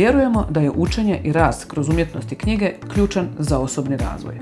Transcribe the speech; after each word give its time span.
Vjerujemo 0.00 0.46
da 0.50 0.60
je 0.60 0.70
učenje 0.70 1.20
i 1.24 1.32
rast 1.32 1.64
kroz 1.70 1.88
umjetnosti 1.88 2.36
knjige 2.36 2.72
ključan 2.94 3.28
za 3.38 3.58
osobni 3.58 3.96
razvoj. 3.96 4.40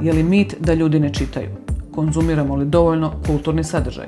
Je 0.00 0.12
li 0.12 0.22
mit 0.22 0.54
da 0.60 0.74
ljudi 0.74 1.00
ne 1.00 1.14
čitaju? 1.14 1.48
Konzumiramo 1.94 2.56
li 2.56 2.66
dovoljno 2.66 3.12
kulturni 3.26 3.64
sadržaj? 3.64 4.06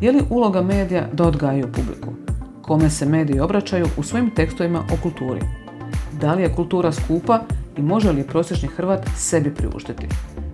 Je 0.00 0.12
li 0.12 0.22
uloga 0.30 0.62
medija 0.62 1.08
da 1.12 1.24
odgajaju 1.24 1.72
publiku? 1.72 2.12
Kome 2.62 2.90
se 2.90 3.06
mediji 3.06 3.40
obraćaju 3.40 3.86
u 3.96 4.02
svojim 4.02 4.30
tekstovima 4.30 4.78
o 4.78 4.96
kulturi? 5.02 5.40
Da 6.20 6.34
li 6.34 6.42
je 6.42 6.54
kultura 6.54 6.92
skupa 6.92 7.40
i 7.76 7.82
može 7.82 8.12
li 8.12 8.20
je 8.20 8.26
prosječni 8.26 8.68
Hrvat 8.68 9.08
sebi 9.16 9.54
priuštiti? 9.54 10.06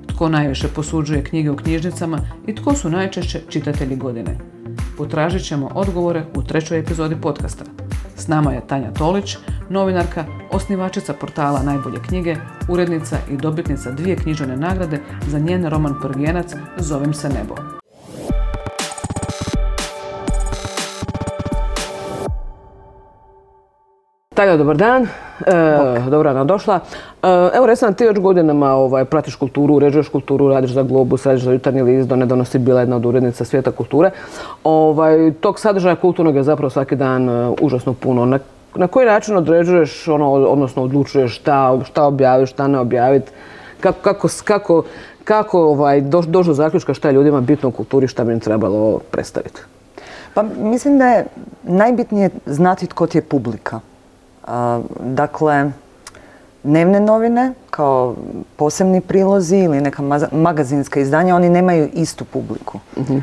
Tko 0.06 0.28
najviše 0.28 0.68
posuđuje 0.68 1.24
knjige 1.24 1.50
u 1.50 1.56
knjižnicama 1.56 2.18
i 2.46 2.54
tko 2.54 2.74
su 2.74 2.90
najčešće 2.90 3.40
čitatelji 3.48 3.96
godine? 3.96 4.38
Potražit 4.98 5.44
ćemo 5.44 5.70
odgovore 5.74 6.24
u 6.34 6.42
trećoj 6.42 6.78
epizodi 6.78 7.16
podcasta. 7.22 7.81
S 8.22 8.28
nama 8.28 8.52
je 8.52 8.66
Tanja 8.66 8.90
Tolić, 8.92 9.36
novinarka, 9.70 10.24
osnivačica 10.50 11.12
portala 11.12 11.62
Najbolje 11.62 12.02
knjige, 12.08 12.36
urednica 12.68 13.18
i 13.30 13.36
dobitnica 13.36 13.90
dvije 13.90 14.16
književne 14.16 14.56
nagrade 14.56 15.00
za 15.26 15.38
njen 15.38 15.68
roman 15.68 15.94
Prvijenac 16.02 16.54
Zovem 16.78 17.14
se 17.14 17.28
nebo. 17.28 17.81
Tanja, 24.34 24.56
dobar 24.56 24.76
dan. 24.76 25.02
E, 25.46 26.10
dobro 26.10 26.22
rana 26.22 26.44
došla. 26.44 26.80
E, 27.22 27.28
evo, 27.54 27.66
recimo, 27.66 27.92
ti 27.92 28.06
već 28.06 28.18
godinama 28.18 28.72
ovaj, 28.72 29.04
pratiš 29.04 29.34
kulturu, 29.36 29.74
uređuješ 29.74 30.08
kulturu, 30.08 30.48
radiš 30.48 30.70
za 30.70 30.82
Globus, 30.82 31.26
radiš 31.26 31.42
za 31.42 31.52
Jutarnji 31.52 31.82
list, 31.82 32.08
do 32.08 32.16
nedavno 32.16 32.44
si 32.44 32.58
bila 32.58 32.80
jedna 32.80 32.96
od 32.96 33.06
urednica 33.06 33.44
svijeta 33.44 33.70
kulture. 33.70 34.10
Ovaj, 34.64 35.32
tog 35.40 35.60
sadržaja 35.60 35.96
kulturnog 35.96 36.36
je 36.36 36.42
zapravo 36.42 36.70
svaki 36.70 36.96
dan 36.96 37.28
e, 37.28 37.54
užasno 37.60 37.92
puno. 37.94 38.26
Na, 38.26 38.38
na 38.74 38.86
koji 38.86 39.06
način 39.06 39.36
određuješ, 39.36 40.08
ono, 40.08 40.32
odnosno 40.32 40.82
odlučuješ 40.82 41.36
šta, 41.36 41.78
šta 41.84 42.04
objaviš, 42.04 42.50
šta 42.50 42.68
ne 42.68 42.78
objaviti? 42.78 43.32
Kako, 43.80 43.98
kako, 44.02 44.28
kako, 44.44 44.82
kako 45.24 45.60
ovaj, 45.60 46.00
do 46.00 46.42
zaključka 46.42 46.94
šta 46.94 47.08
je 47.08 47.14
ljudima 47.14 47.40
bitno 47.40 47.68
u 47.68 47.72
kulturi, 47.72 48.08
šta 48.08 48.24
bi 48.24 48.32
im 48.32 48.40
trebalo 48.40 49.00
predstaviti? 49.10 49.60
Pa 50.34 50.42
mislim 50.58 50.98
da 50.98 51.06
je 51.06 51.26
najbitnije 51.62 52.30
znati 52.46 52.86
tko 52.86 53.06
ti 53.06 53.18
je 53.18 53.22
publika. 53.22 53.80
Dakle, 55.00 55.70
dnevne 56.62 57.00
novine 57.00 57.52
kao 57.70 58.14
posebni 58.56 59.00
prilozi 59.00 59.56
ili 59.56 59.80
neka 59.80 60.02
magazinska 60.32 61.00
izdanja, 61.00 61.36
oni 61.36 61.48
nemaju 61.48 61.88
istu 61.92 62.24
publiku. 62.24 62.78
Mhm. 62.98 63.18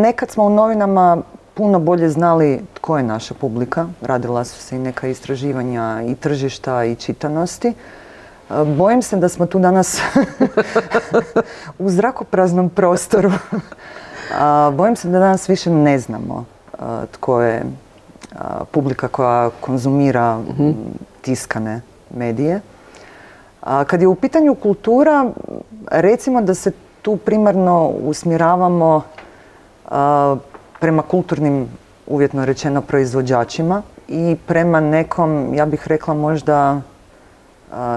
Nekad 0.00 0.30
smo 0.30 0.44
u 0.44 0.50
novinama 0.50 1.22
puno 1.54 1.78
bolje 1.78 2.08
znali 2.08 2.60
tko 2.74 2.96
je 2.96 3.02
naša 3.02 3.34
publika. 3.34 3.86
Radila 4.00 4.44
su 4.44 4.60
se 4.60 4.76
i 4.76 4.78
neka 4.78 5.08
istraživanja 5.08 6.02
i 6.06 6.14
tržišta 6.14 6.84
i 6.84 6.96
čitanosti. 6.96 7.74
Bojim 8.76 9.02
se 9.02 9.16
da 9.16 9.28
smo 9.28 9.46
tu 9.46 9.58
danas 9.58 10.00
u 11.78 11.90
zrakopraznom 11.90 12.70
prostoru. 12.70 13.32
Bojim 14.76 14.96
se 14.96 15.08
da 15.08 15.18
danas 15.18 15.48
više 15.48 15.70
ne 15.70 15.98
znamo 15.98 16.44
tko 17.10 17.42
je 17.42 17.62
publika 18.70 19.08
koja 19.08 19.50
konzumira 19.60 20.38
mhm. 20.38 20.70
tiskane 21.22 21.80
medije. 22.16 22.60
A 23.60 23.84
kad 23.84 24.00
je 24.00 24.08
u 24.08 24.14
pitanju 24.14 24.54
kultura, 24.54 25.30
recimo 25.90 26.42
da 26.42 26.54
se 26.54 26.72
tu 27.02 27.16
primarno 27.16 27.88
usmjeravamo 27.88 29.02
prema 30.80 31.02
kulturnim, 31.02 31.68
uvjetno 32.06 32.44
rečeno, 32.44 32.80
proizvođačima 32.80 33.82
i 34.08 34.36
prema 34.46 34.80
nekom, 34.80 35.54
ja 35.54 35.66
bih 35.66 35.88
rekla 35.88 36.14
možda, 36.14 36.80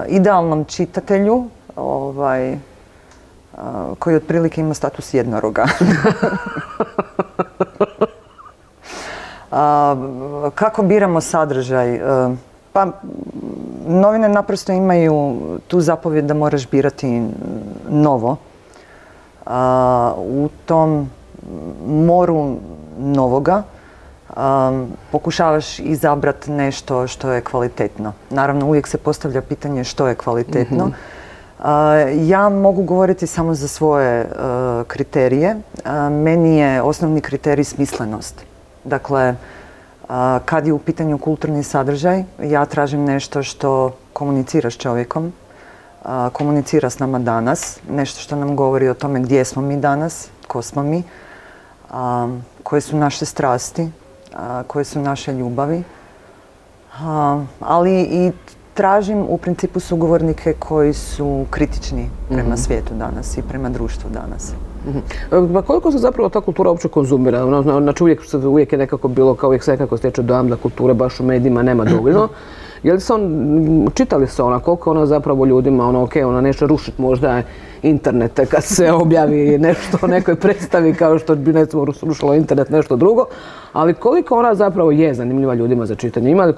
idealnom 0.08 0.66
čitatelju, 0.66 1.46
ovaj, 1.76 2.58
koji 4.00 4.16
otprilike 4.16 4.62
ima 4.62 4.74
status 4.74 5.14
jednoroga. 5.14 5.66
Kako 10.56 10.84
biramo 10.84 11.22
sadržaj? 11.22 11.96
E, 11.96 12.00
pa, 12.74 12.88
novine 13.88 14.30
naprosto 14.30 14.72
imaju 14.72 15.38
tu 15.68 15.82
zapovjed 15.82 16.26
da 16.26 16.34
moraš 16.34 16.70
birati 16.70 17.22
novo. 17.90 18.36
U 20.18 20.50
tom 20.66 21.10
moru 21.88 22.56
novoga 23.00 23.64
pokušavaš 25.12 25.80
izabrati 25.80 26.52
nešto 26.52 27.08
što 27.08 27.32
je 27.32 27.42
kvalitetno. 27.42 28.14
Naravno, 28.30 28.66
uvijek 28.66 28.88
se 28.88 28.98
postavlja 28.98 29.42
pitanje 29.42 29.84
što 29.84 30.08
je 30.08 30.16
kvalitetno. 30.16 30.86
Mhm. 30.86 30.96
Ja 32.30 32.50
mogu 32.50 32.84
govoriti 32.84 33.28
samo 33.28 33.54
za 33.54 33.68
svoje 33.68 34.22
e, 34.22 34.28
kriterije. 34.88 35.56
Meni 36.12 36.58
je 36.58 36.82
osnovni 36.82 37.22
kriterij 37.22 37.64
smislenost. 37.64 38.44
Dakle, 38.88 39.36
kad 40.46 40.68
je 40.68 40.74
u 40.74 40.80
pitanju 40.80 41.18
kulturni 41.18 41.64
sadržaj, 41.64 42.24
ja 42.44 42.66
tražim 42.66 43.04
nešto 43.04 43.44
što 43.44 43.96
komunicira 44.14 44.72
s 44.72 44.78
čovjekom, 44.78 45.34
komunicira 46.32 46.90
s 46.90 47.00
nama 47.00 47.20
danas, 47.20 47.80
nešto 47.90 48.22
što 48.22 48.36
nam 48.36 48.56
govori 48.56 48.90
o 48.90 48.94
tome 48.94 49.20
gdje 49.20 49.46
smo 49.46 49.62
mi 49.62 49.78
danas, 49.78 50.30
tko 50.42 50.62
smo 50.62 50.84
mi, 50.84 51.04
koje 52.64 52.82
su 52.82 52.98
naše 52.98 53.26
strasti, 53.26 53.90
koje 54.68 54.86
su 54.86 55.02
naše 55.02 55.34
ljubavi, 55.34 55.84
ali 57.60 58.02
i 58.02 58.32
tražim 58.74 59.26
u 59.30 59.38
principu 59.38 59.80
sugovornike 59.80 60.54
koji 60.60 60.94
su 60.94 61.46
kritični 61.50 62.10
prema 62.30 62.50
mhm. 62.50 62.58
svijetu 62.58 62.94
danas 62.94 63.38
i 63.38 63.42
prema 63.42 63.70
društvu 63.70 64.10
danas. 64.10 64.54
Pa 65.54 65.62
koliko 65.62 65.92
se 65.92 65.98
zapravo 65.98 66.30
ta 66.30 66.42
kultura 66.42 66.70
uopće 66.70 66.88
konzumira? 66.88 67.46
Ono, 67.46 67.62
znači 67.82 68.04
uvijek, 68.04 68.22
uvijek 68.46 68.72
je 68.72 68.78
nekako 68.78 69.08
bilo, 69.08 69.36
kao 69.36 69.48
uvijek 69.48 69.64
se 69.64 69.72
nekako 69.72 69.98
stječe 69.98 70.22
dojam 70.22 70.50
da 70.50 70.56
kulture 70.56 70.94
baš 70.94 71.20
u 71.20 71.24
medijima 71.24 71.64
nema 71.64 71.86
dovoljno. 71.86 72.28
Je 72.84 72.94
li 72.94 73.00
se 73.00 73.14
on, 73.14 73.88
čitali 73.94 74.28
se 74.28 74.44
ona, 74.44 74.60
koliko 74.60 74.92
ona 74.92 75.06
zapravo 75.06 75.46
ljudima, 75.46 75.88
ono, 75.88 76.04
ok, 76.04 76.16
ona 76.26 76.42
neće 76.42 76.68
rušiti 76.68 77.02
možda 77.02 77.42
internete 77.84 78.46
kad 78.46 78.64
se 78.64 78.92
objavi 79.04 79.58
nešto 79.58 79.98
o 80.02 80.08
nekoj 80.08 80.36
predstavi 80.36 80.94
kao 80.94 81.20
što 81.20 81.36
bi 81.36 81.52
recimo 81.52 81.86
rušilo 82.02 82.34
internet 82.34 82.70
nešto 82.70 82.96
drugo, 82.96 83.26
ali 83.74 83.94
koliko 83.94 84.40
ona 84.40 84.56
zapravo 84.56 84.92
je 84.92 85.14
zanimljiva 85.14 85.54
ljudima 85.54 85.86
za 85.86 85.96
čitanje? 85.96 86.32
Ima 86.32 86.46
li 86.46 86.54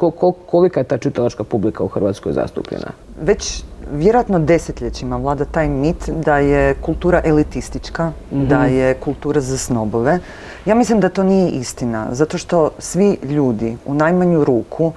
kolika 0.46 0.80
je 0.80 0.84
ta 0.84 0.98
čitalačka 0.98 1.44
publika 1.44 1.84
u 1.84 1.88
Hrvatskoj 1.88 2.34
zastupljena? 2.34 2.88
Već 3.22 3.64
vjerojatno 3.92 4.40
desetljećima 4.40 5.18
vlada 5.18 5.46
taj 5.46 5.70
mit 5.70 6.10
da 6.10 6.38
je 6.38 6.74
kultura 6.74 7.22
elitistička, 7.24 8.12
da 8.32 8.64
mhm. 8.64 8.74
je 8.76 8.94
kultura 8.94 9.42
za 9.42 9.58
snobove. 9.58 10.20
Ja 10.66 10.76
mislim 10.76 11.00
da 11.00 11.10
to 11.10 11.24
nije 11.24 11.50
istina, 11.50 12.08
zato 12.12 12.38
što 12.38 12.70
svi 12.80 13.18
ljudi 13.24 13.78
u 13.86 13.94
najmanju 13.94 14.44
ruku 14.44 14.92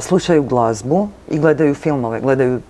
slušaju 0.00 0.42
glazbu 0.42 1.08
i 1.30 1.38
gledaju 1.38 1.74
filmove, 1.74 2.20
gledaju 2.20 2.60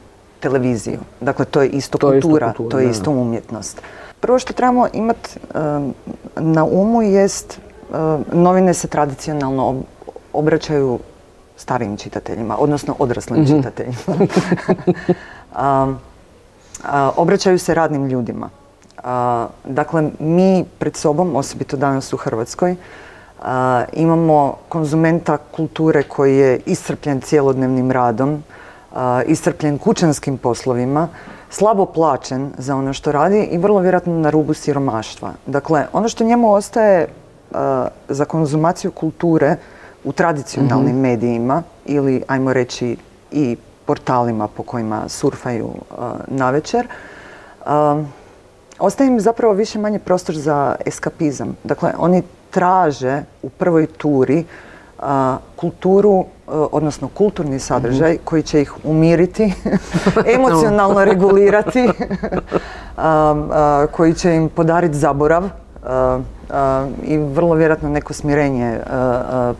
televiziju. 0.40 0.98
Dakle, 1.20 1.44
to 1.44 1.62
je 1.62 1.68
isto 1.68 1.98
kultura, 1.98 2.52
to 2.70 2.78
je 2.78 2.90
isto 2.90 3.10
umjetnost. 3.10 3.82
Prvo 4.20 4.38
što 4.38 4.52
trebamo 4.52 4.86
imati 4.92 5.38
na 6.36 6.64
umu 6.64 7.02
jest 7.02 7.60
novine 8.32 8.74
se 8.74 8.88
tradicionalno 8.88 9.82
obraćaju 10.32 10.98
starijim 11.56 11.96
čitateljima, 11.96 12.56
odnosno 12.58 12.96
odraslim 12.98 13.42
mhm. 13.42 13.56
čitateljima. 13.56 14.26
obraćaju 17.16 17.58
se 17.58 17.74
radnim 17.74 18.06
ljudima. 18.06 18.50
dakle, 19.64 20.10
mi 20.18 20.64
pred 20.78 20.96
sobom, 20.96 21.36
osobito 21.36 21.76
danas 21.76 22.12
u 22.12 22.16
Hrvatskoj, 22.16 22.76
imamo 23.92 24.56
konzumenta 24.68 25.36
kulture 25.36 26.02
koji 26.02 26.36
je 26.36 26.60
iscrpljen 26.66 27.20
cjelodnevnim 27.20 27.90
radom, 27.90 28.42
iscrpljen 29.26 29.78
kućanskim 29.78 30.38
poslovima, 30.38 31.08
slabo 31.50 31.86
plaćen 31.86 32.50
za 32.58 32.76
ono 32.76 32.92
što 32.92 33.12
radi 33.12 33.48
i 33.50 33.58
vrlo 33.58 33.80
vjerojatno 33.80 34.18
na 34.18 34.30
rubu 34.30 34.54
siromaštva. 34.54 35.32
Dakle, 35.46 35.86
ono 35.92 36.08
što 36.08 36.24
njemu 36.24 36.52
ostaje 36.52 37.08
za 38.08 38.24
konzumaciju 38.24 38.90
kulture 38.90 39.56
u 40.04 40.12
tradicionalnim 40.12 40.94
mhm. 40.94 41.02
medijima 41.02 41.62
ili, 41.84 42.22
ajmo 42.26 42.52
reći, 42.52 42.96
i 43.30 43.56
portalima 43.86 44.48
po 44.48 44.62
kojima 44.62 45.08
surfaju 45.08 45.70
na 46.26 46.50
večer, 46.50 46.88
ostaje 48.78 49.08
im 49.08 49.20
zapravo 49.20 49.54
više 49.54 49.78
manje 49.78 49.98
prostor 49.98 50.34
za 50.34 50.76
eskapizam. 50.86 51.56
Dakle, 51.64 51.92
oni 51.98 52.22
traže 52.52 53.22
u 53.42 53.48
prvoj 53.48 53.86
turi 53.86 54.44
kulturu, 55.56 56.24
odnosno 56.46 57.08
kulturni 57.08 57.58
sadržaj 57.58 58.12
mhm. 58.12 58.22
koji 58.24 58.42
će 58.42 58.62
ih 58.62 58.72
umiriti, 58.84 59.52
emocionalno 60.36 61.04
regulirati, 61.04 61.88
koji 63.96 64.14
će 64.14 64.34
im 64.34 64.48
podariti 64.48 64.94
zaborav 64.94 65.48
i 67.02 67.16
vrlo 67.18 67.54
vjerojatno 67.54 67.88
neko 67.88 68.12
smirenje 68.12 68.78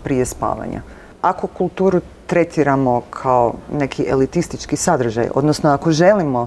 prije 0.03 0.25
spavanja. 0.25 0.83
Ako 1.23 1.47
kulturu 1.47 2.01
tretiramo 2.27 3.03
kao 3.11 3.55
neki 3.73 4.07
elitistički 4.09 4.77
sadržaj, 4.77 5.29
odnosno 5.35 5.71
ako 5.71 5.93
želimo 5.93 6.47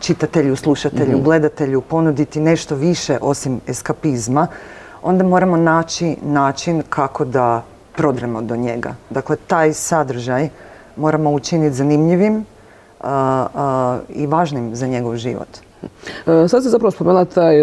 čitatelju, 0.00 0.56
slušatelju, 0.56 1.16
mhm. 1.16 1.24
gledatelju 1.24 1.80
ponuditi 1.80 2.40
nešto 2.40 2.74
više 2.74 3.18
osim 3.20 3.60
eskapizma, 3.66 4.46
onda 5.02 5.24
moramo 5.24 5.56
naći 5.56 6.16
način 6.22 6.82
kako 6.88 7.24
da 7.24 7.62
prodremo 7.96 8.42
do 8.42 8.56
njega. 8.56 8.94
Dakle, 9.10 9.36
taj 9.46 9.72
sadržaj 9.72 10.48
moramo 10.96 11.30
učiniti 11.30 11.76
zanimljivim 11.76 12.44
i 14.08 14.26
važnim 14.26 14.74
za 14.76 14.86
njegov 14.86 15.16
život. 15.16 15.48
E, 16.26 16.48
sad 16.48 16.62
se 16.62 16.68
zapravo 16.68 16.90
spomenula 16.90 17.24
taj, 17.24 17.56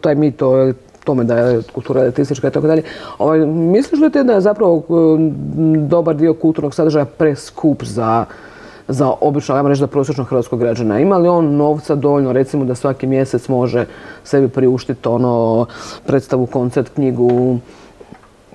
taj 0.00 0.14
mit 0.14 0.42
o 0.42 0.72
tome 1.04 1.24
da 1.24 1.38
je 1.38 1.62
kultura 1.74 2.00
elitistička 2.00 2.48
i 2.48 2.50
tako 2.50 2.66
dalje. 2.66 2.82
Ovaj, 3.18 3.38
misliš 3.46 4.00
li 4.00 4.10
ti 4.10 4.24
da 4.24 4.32
je 4.32 4.40
zapravo 4.40 4.82
dobar 5.88 6.16
dio 6.16 6.34
kulturnog 6.34 6.74
sadržaja 6.74 7.04
preskup 7.04 7.84
za 7.84 8.24
za 8.90 9.12
obično, 9.20 9.54
ajmo 9.54 9.68
reći, 9.68 9.80
za 9.80 9.86
prosječnog 9.86 10.28
hrvatskog 10.28 10.58
građana. 10.58 11.00
Ima 11.00 11.16
li 11.18 11.28
on 11.28 11.56
novca 11.56 11.94
dovoljno, 11.94 12.32
recimo, 12.32 12.64
da 12.64 12.74
svaki 12.74 13.06
mjesec 13.06 13.48
može 13.48 13.86
sebi 14.24 14.48
priuštiti 14.48 15.08
ono, 15.08 15.66
predstavu, 16.06 16.46
koncert, 16.46 16.88
knjigu, 16.94 17.58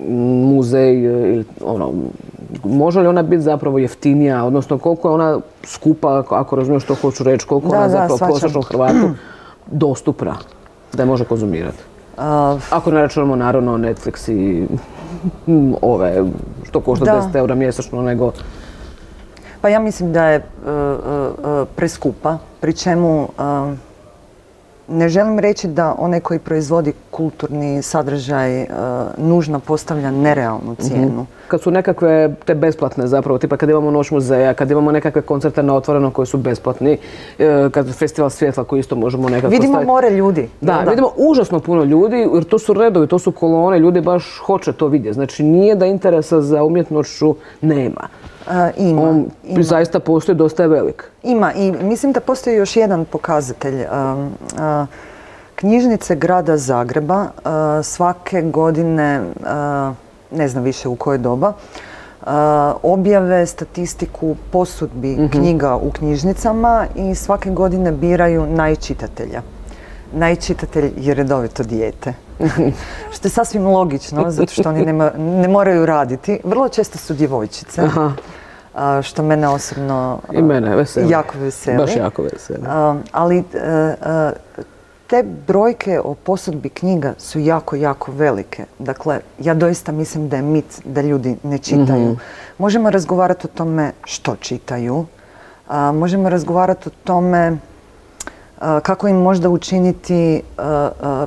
muzej 0.08 1.02
ili 1.02 1.44
ono, 1.64 1.92
može 2.64 3.00
li 3.00 3.06
ona 3.06 3.22
biti 3.22 3.42
zapravo 3.42 3.78
jeftinija, 3.78 4.44
odnosno 4.44 4.78
koliko 4.78 5.08
je 5.08 5.14
ona 5.14 5.38
skupa, 5.64 6.24
ako 6.30 6.56
razumiješ 6.56 6.84
što 6.84 6.94
hoću 6.94 7.24
reći, 7.24 7.46
koliko 7.46 7.68
da, 7.68 7.76
ona 7.76 7.88
zapravo 7.88 8.18
prosječnom 8.18 8.62
Hrvatu 8.62 9.10
dostupna 9.84 10.36
da 10.92 11.02
je 11.02 11.06
može 11.06 11.24
konzumirati? 11.24 11.78
Ako 12.70 12.90
ne 12.90 13.02
računamo 13.02 13.36
naravno 13.36 13.78
Netflix 13.78 14.32
i 14.32 14.66
ove, 15.82 16.24
što 16.64 16.80
košta 16.80 17.04
da. 17.04 17.30
10 17.32 17.36
eura 17.36 17.54
mjesečno, 17.54 18.02
nego... 18.02 18.32
Pa 19.60 19.68
ja 19.68 19.78
mislim 19.78 20.12
da 20.12 20.26
je 20.28 20.38
uh, 20.38 20.44
uh, 20.68 21.68
preskupa, 21.76 22.38
pri 22.60 22.72
čemu 22.72 23.28
ne 24.88 25.08
želim 25.08 25.38
reći 25.38 25.68
da 25.68 25.94
onaj 25.98 26.20
koji 26.20 26.38
proizvodi 26.38 26.92
kulturni 27.10 27.82
sadržaj 27.82 28.66
nužno 29.18 29.60
postavlja 29.60 30.10
nerealnu 30.10 30.72
mhm. 30.72 30.82
cijenu. 30.82 31.26
Kad 31.48 31.60
su 31.60 31.70
nekakve 31.70 32.34
te 32.44 32.54
besplatne 32.54 33.06
zapravo, 33.06 33.38
tipa 33.38 33.56
kad 33.56 33.70
imamo 33.70 33.90
noć 33.90 34.10
muzeja, 34.10 34.54
kad 34.54 34.70
imamo 34.70 34.92
nekakve 34.92 35.22
koncerte 35.22 35.62
na 35.62 35.74
otvoreno 35.74 36.10
koji 36.10 36.26
su 36.26 36.38
besplatni, 36.38 36.98
uh, 37.38 37.44
kad 37.72 37.94
festival 37.94 38.30
svjetla 38.30 38.64
koji 38.64 38.80
isto 38.80 38.96
možemo 38.96 39.28
nekako 39.28 39.50
Vidimo 39.50 39.82
more 39.82 40.10
ljudi. 40.10 40.48
Da, 40.60 40.84
vidimo 40.88 41.10
užasno 41.16 41.60
puno 41.60 41.84
ljudi 41.84 42.28
jer 42.34 42.44
to 42.44 42.58
su 42.58 42.72
redovi, 42.72 43.06
to 43.06 43.18
su 43.18 43.32
kolone, 43.32 43.78
ljudi 43.78 44.00
baš 44.00 44.38
hoće 44.46 44.72
to 44.72 44.86
vidjeti. 44.86 45.14
Znači 45.14 45.42
nije 45.42 45.74
da 45.74 45.86
interesa 45.86 46.40
za 46.40 46.64
umjetnošću 46.64 47.34
nema. 47.60 48.08
Ima. 48.76 49.02
On 49.02 49.26
zaista 49.60 50.00
postoji 50.00 50.36
dosta 50.36 50.62
je 50.62 50.68
velik. 50.68 51.10
Ima 51.22 51.52
i 51.52 51.72
mislim 51.72 52.12
da 52.12 52.20
postoji 52.20 52.56
još 52.56 52.76
jedan 52.76 53.04
pokazatelj. 53.04 53.84
knjižnice 55.54 56.16
grada 56.16 56.56
Zagreba 56.56 57.26
svake 57.82 58.42
godine, 58.42 59.22
ne 60.30 60.48
znam 60.48 60.64
više 60.64 60.88
u 60.88 60.96
koje 60.96 61.18
doba, 61.18 61.52
objave 62.82 63.46
statistiku 63.46 64.36
posudbi 64.52 65.12
mhm. 65.12 65.26
knjiga 65.26 65.76
u 65.76 65.90
knjižnicama 65.90 66.86
i 66.94 67.14
svake 67.14 67.50
godine 67.50 67.92
biraju 67.92 68.46
najčitatelja. 68.46 69.42
Najčitatelj 70.12 70.92
je 70.96 71.14
redovito 71.14 71.62
dijete. 71.62 72.25
što 73.14 73.28
je 73.28 73.30
sasvim 73.30 73.66
logično, 73.66 74.30
zato 74.30 74.52
što 74.52 74.68
oni 74.68 74.92
ne 75.18 75.48
moraju 75.48 75.86
raditi. 75.86 76.40
Vrlo 76.44 76.68
često 76.68 76.98
su 76.98 77.14
djevojčice. 77.14 77.82
što 79.02 79.22
mene 79.22 79.48
osobno 79.48 80.18
I 80.32 80.42
mene 80.42 80.76
veseli. 80.76 81.10
jako 81.10 81.38
veseli. 81.38 81.78
Baš 81.78 81.96
jako 81.96 82.22
veseli. 82.22 82.60
ali 83.12 83.38
e, 83.38 83.42
e, 83.62 84.32
te 85.06 85.24
brojke 85.46 86.00
o 86.04 86.14
posudbi 86.14 86.68
knjiga 86.68 87.14
su 87.18 87.38
jako, 87.38 87.76
jako 87.76 88.12
velike. 88.12 88.64
Dakle, 88.78 89.20
ja 89.38 89.54
doista 89.54 89.92
mislim 89.92 90.28
da 90.28 90.36
je 90.36 90.42
mit 90.42 90.80
da 90.84 91.00
ljudi 91.00 91.36
ne 91.42 91.58
čitaju. 91.58 92.10
Mhm. 92.10 92.20
Možemo 92.58 92.90
razgovarati 92.90 93.46
o 93.46 93.50
tome 93.56 93.92
što 94.04 94.36
čitaju. 94.36 95.06
možemo 95.92 96.28
razgovarati 96.28 96.88
o 96.88 96.92
tome 97.04 97.56
kako 98.58 99.08
im 99.08 99.16
možda 99.16 99.48
učiniti 99.48 100.42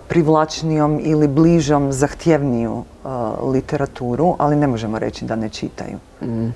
privlačnijom 0.08 1.00
ili 1.04 1.28
bližom, 1.28 1.92
zahtjevniju 1.92 2.84
literaturu, 3.54 4.36
ali 4.38 4.56
ne 4.56 4.68
možemo 4.68 5.00
reći 5.00 5.26
da 5.26 5.36
ne 5.36 5.50
čitaju. 5.50 5.98
Mm. 6.22 6.50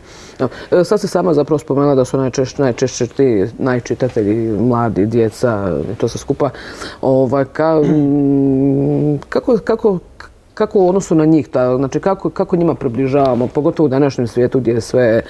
Sad 0.83 1.01
se 1.01 1.07
sama 1.07 1.33
zapravo 1.33 1.59
spomenula 1.59 1.95
da 1.95 2.05
su 2.05 2.17
najčešće, 2.17 2.61
najčešće 2.61 3.07
ti 3.07 3.45
najčitatelji, 3.57 4.59
mladi, 4.59 5.05
djeca 5.05 5.81
to 5.97 6.07
se 6.07 6.17
skupa. 6.17 6.49
Ovaj, 7.01 7.45
kako, 9.29 9.57
kako, 9.65 9.99
kako 10.53 10.79
u 10.79 10.89
odnosu 10.89 11.15
na 11.15 11.25
njih, 11.25 11.47
znači 11.77 11.99
kako, 11.99 12.29
kako 12.29 12.55
njima 12.55 12.75
približavamo, 12.75 13.47
pogotovo 13.47 13.85
u 13.85 13.89
današnjem 13.89 14.27
svijetu 14.27 14.59
gdje 14.59 14.71
je 14.71 14.81
sve, 14.81 15.21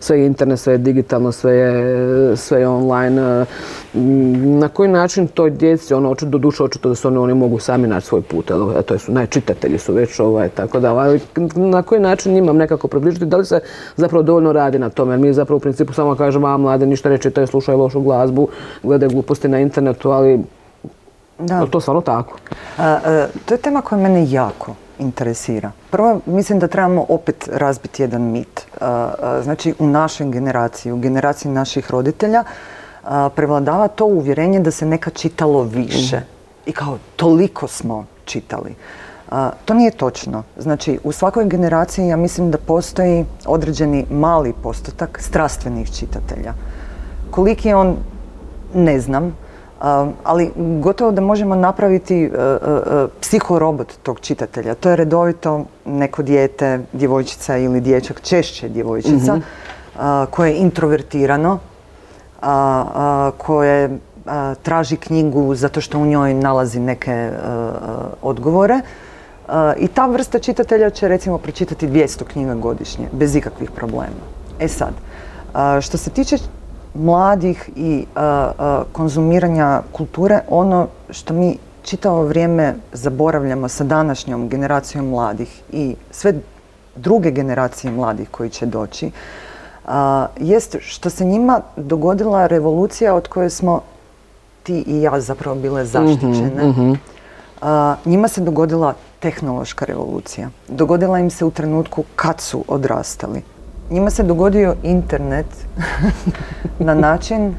sve 0.00 0.26
internet, 0.26 0.60
sve 0.60 0.74
je 0.74 0.78
digitalno, 0.78 1.32
sve 1.32 1.54
je, 1.56 2.36
sve 2.36 2.60
je 2.60 2.68
online, 2.68 3.46
na 4.34 4.68
koji 4.68 4.88
način 4.88 5.26
toj 5.26 5.50
djeci, 5.50 5.94
ono, 5.94 6.14
do 6.20 6.38
duše 6.38 6.62
očito 6.64 6.88
da 6.88 6.94
su 6.94 7.08
oni, 7.08 7.18
oni 7.18 7.34
mogu 7.34 7.58
sami 7.58 7.88
naći 7.88 8.06
svoj 8.06 8.22
put, 8.22 8.50
to 8.86 8.98
su 8.98 9.12
najčitatelji 9.12 9.78
su 9.78 9.92
već, 9.92 10.20
ovaj, 10.20 10.48
tako 10.48 10.80
da, 10.80 10.94
ali 10.94 11.20
na 11.54 11.82
koji 11.82 12.00
način 12.00 12.34
njima 12.34 12.52
nekako 12.52 12.88
približiti, 12.88 13.24
da 13.24 13.36
li 13.36 13.44
se 13.44 13.60
zapravo 13.96 14.22
dovoljno 14.22 14.52
radi 14.52 14.78
na 14.78 14.88
tome, 14.88 15.12
jer 15.12 15.20
mi 15.20 15.32
zapravo 15.32 15.56
u 15.56 15.60
principu 15.60 15.92
samo 15.92 16.14
kažemo, 16.14 16.46
a 16.46 16.56
mlade 16.56 16.86
ništa 16.86 17.08
ne 17.08 17.18
čitaju, 17.18 17.46
slušaju 17.46 17.78
lošu 17.78 18.00
glazbu, 18.00 18.48
gledaju 18.82 19.10
gluposti 19.10 19.48
na 19.48 19.60
internetu, 19.60 20.10
ali 20.10 20.40
da. 21.40 21.66
to 21.66 21.80
stvarno 21.80 22.00
tako? 22.00 22.38
to 23.44 23.54
je 23.54 23.58
tema 23.58 23.80
koja 23.80 24.02
mene 24.02 24.30
jako 24.30 24.74
interesira. 24.98 25.72
Prvo, 25.90 26.20
mislim 26.26 26.58
da 26.58 26.68
trebamo 26.68 27.06
opet 27.08 27.48
razbiti 27.52 28.02
jedan 28.02 28.22
mit. 28.22 28.66
znači, 29.42 29.74
u 29.78 29.86
našoj 29.86 30.30
generaciji, 30.30 30.92
u 30.92 30.96
generaciji 30.96 31.52
naših 31.52 31.90
roditelja, 31.90 32.44
prevladava 33.34 33.88
to 33.88 34.04
uvjerenje 34.04 34.60
da 34.60 34.70
se 34.70 34.86
neka 34.86 35.10
čitalo 35.10 35.62
više. 35.62 36.16
Mhm. 36.16 36.26
I 36.66 36.72
kao, 36.72 36.98
toliko 37.16 37.68
smo 37.68 38.04
čitali. 38.24 38.74
to 39.64 39.74
nije 39.74 39.90
točno. 39.90 40.42
Znači, 40.58 40.98
u 41.04 41.12
svakoj 41.12 41.44
generaciji 41.44 42.06
ja 42.06 42.16
mislim 42.16 42.50
da 42.50 42.58
postoji 42.58 43.24
određeni 43.46 44.06
mali 44.10 44.52
postotak 44.62 45.18
strastvenih 45.22 45.90
čitatelja. 45.98 46.54
Koliki 47.30 47.68
je 47.68 47.76
on, 47.76 47.96
ne 48.74 49.00
znam, 49.00 49.36
ali 50.24 50.50
gotovo 50.56 51.12
da 51.12 51.20
možemo 51.20 51.54
napraviti 51.54 52.26
uh, 52.26 52.32
uh, 52.34 53.10
psihorobot 53.20 53.92
tog 54.02 54.20
čitatelja. 54.20 54.74
To 54.74 54.90
je 54.90 54.96
redovito 54.96 55.64
neko 55.84 56.22
dijete, 56.22 56.80
djevojčica 56.92 57.56
ili 57.56 57.80
dječak, 57.80 58.20
češće 58.20 58.68
djevojčica, 58.68 59.36
mhm. 59.36 59.42
koje 60.30 60.50
je 60.50 60.58
introvertirano, 60.58 61.58
koje 63.36 63.98
traži 64.62 64.96
knjigu 64.96 65.54
zato 65.54 65.80
što 65.80 65.98
u 65.98 66.06
njoj 66.06 66.34
nalazi 66.34 66.80
neke 66.80 67.30
odgovore. 68.22 68.80
I 69.76 69.88
ta 69.88 70.06
vrsta 70.06 70.38
čitatelja 70.38 70.90
će 70.90 71.08
recimo 71.08 71.38
pročitati 71.38 71.88
200 71.88 72.24
knjiga 72.24 72.54
godišnje, 72.54 73.08
bez 73.12 73.36
ikakvih 73.36 73.70
problema. 73.70 74.24
E 74.60 74.68
sad, 74.68 74.92
što 75.80 75.98
se 75.98 76.10
tiče 76.10 76.36
mladih 76.94 77.70
i 77.76 78.04
konzumiranja 78.92 79.82
kulture, 79.92 80.40
ono 80.48 80.86
što 81.10 81.34
mi 81.34 81.56
čitavo 81.82 82.22
vrijeme 82.22 82.74
zaboravljamo 82.92 83.68
sa 83.68 83.84
današnjom 83.84 84.48
generacijom 84.48 85.08
mladih 85.08 85.62
i 85.72 85.96
sve 86.10 86.34
druge 86.96 87.30
generacije 87.30 87.92
mladih 87.92 88.28
koji 88.30 88.50
će 88.50 88.66
doći, 88.66 89.10
jest 90.36 90.76
što 90.80 91.10
se 91.10 91.24
njima 91.24 91.60
dogodila 91.76 92.46
revolucija 92.46 93.14
od 93.14 93.28
koje 93.28 93.50
smo 93.50 93.80
ti 94.62 94.84
i 94.86 95.02
ja 95.02 95.20
zapravo 95.20 95.56
bile 95.56 95.84
zaštićene. 95.84 96.68
Mhm, 96.68 96.80
mhm. 96.80 96.92
njima 98.04 98.28
se 98.28 98.40
dogodila 98.40 98.94
tehnološka 99.20 99.84
revolucija. 99.84 100.48
Dogodila 100.68 101.18
im 101.18 101.30
se 101.30 101.44
u 101.44 101.50
trenutku 101.50 102.04
kad 102.16 102.40
su 102.40 102.64
odrastali 102.68 103.42
njima 103.90 104.10
se 104.10 104.22
dogodio 104.22 104.74
internet 104.82 105.46
na 106.78 106.94
način 106.94 107.54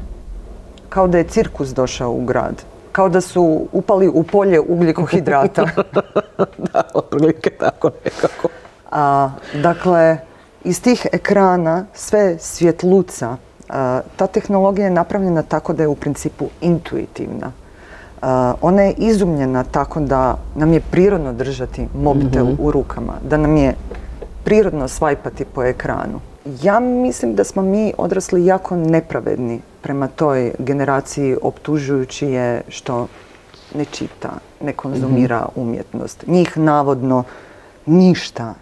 kao 0.88 1.08
da 1.08 1.18
je 1.18 1.24
cirkus 1.24 1.68
došao 1.68 2.12
u 2.12 2.24
grad. 2.24 2.62
Kao 2.92 3.08
da 3.08 3.20
su 3.20 3.66
upali 3.72 4.08
u 4.08 4.22
polje 4.22 4.60
ugljikohidrata. 4.60 5.64
da, 6.72 6.82
otprilike 6.94 7.50
tako 7.50 7.90
nekako. 8.04 8.48
A, 8.90 9.30
dakle, 9.62 10.18
iz 10.64 10.82
tih 10.82 11.06
ekrana 11.12 11.84
sve 11.94 12.38
svjetluca, 12.38 13.36
ta 14.16 14.26
tehnologija 14.26 14.84
je 14.84 14.90
napravljena 14.90 15.42
tako 15.42 15.72
da 15.72 15.82
je 15.82 15.88
u 15.88 15.94
principu 15.94 16.48
intuitivna. 16.60 17.52
ona 18.60 18.82
je 18.82 18.92
izumljena 18.92 19.64
tako 19.64 20.00
da 20.00 20.36
nam 20.54 20.72
je 20.72 20.80
prirodno 20.80 21.32
držati 21.32 21.88
mobitel 21.94 22.44
mhm. 22.44 22.54
u 22.58 22.70
rukama, 22.70 23.12
da 23.28 23.36
nam 23.36 23.56
je 23.56 23.74
prirodno 24.44 24.88
svajpati 24.88 25.44
po 25.44 25.62
ekranu. 25.62 26.20
Ja 26.62 26.80
mislim 26.80 27.34
da 27.34 27.44
smo 27.44 27.62
mi 27.62 27.92
odrasli 27.98 28.46
jako 28.46 28.76
nepravedni 28.76 29.60
prema 29.82 30.08
toj 30.08 30.52
generaciji 30.58 31.36
optužujući 31.42 32.26
je 32.26 32.62
što 32.68 33.06
ne 33.74 33.84
čita, 33.84 34.30
ne 34.60 34.72
konzumira 34.72 35.38
mhm. 35.38 35.60
umjetnost. 35.60 36.24
Njih 36.26 36.58
navodno 36.58 37.24
ništa 37.86 38.54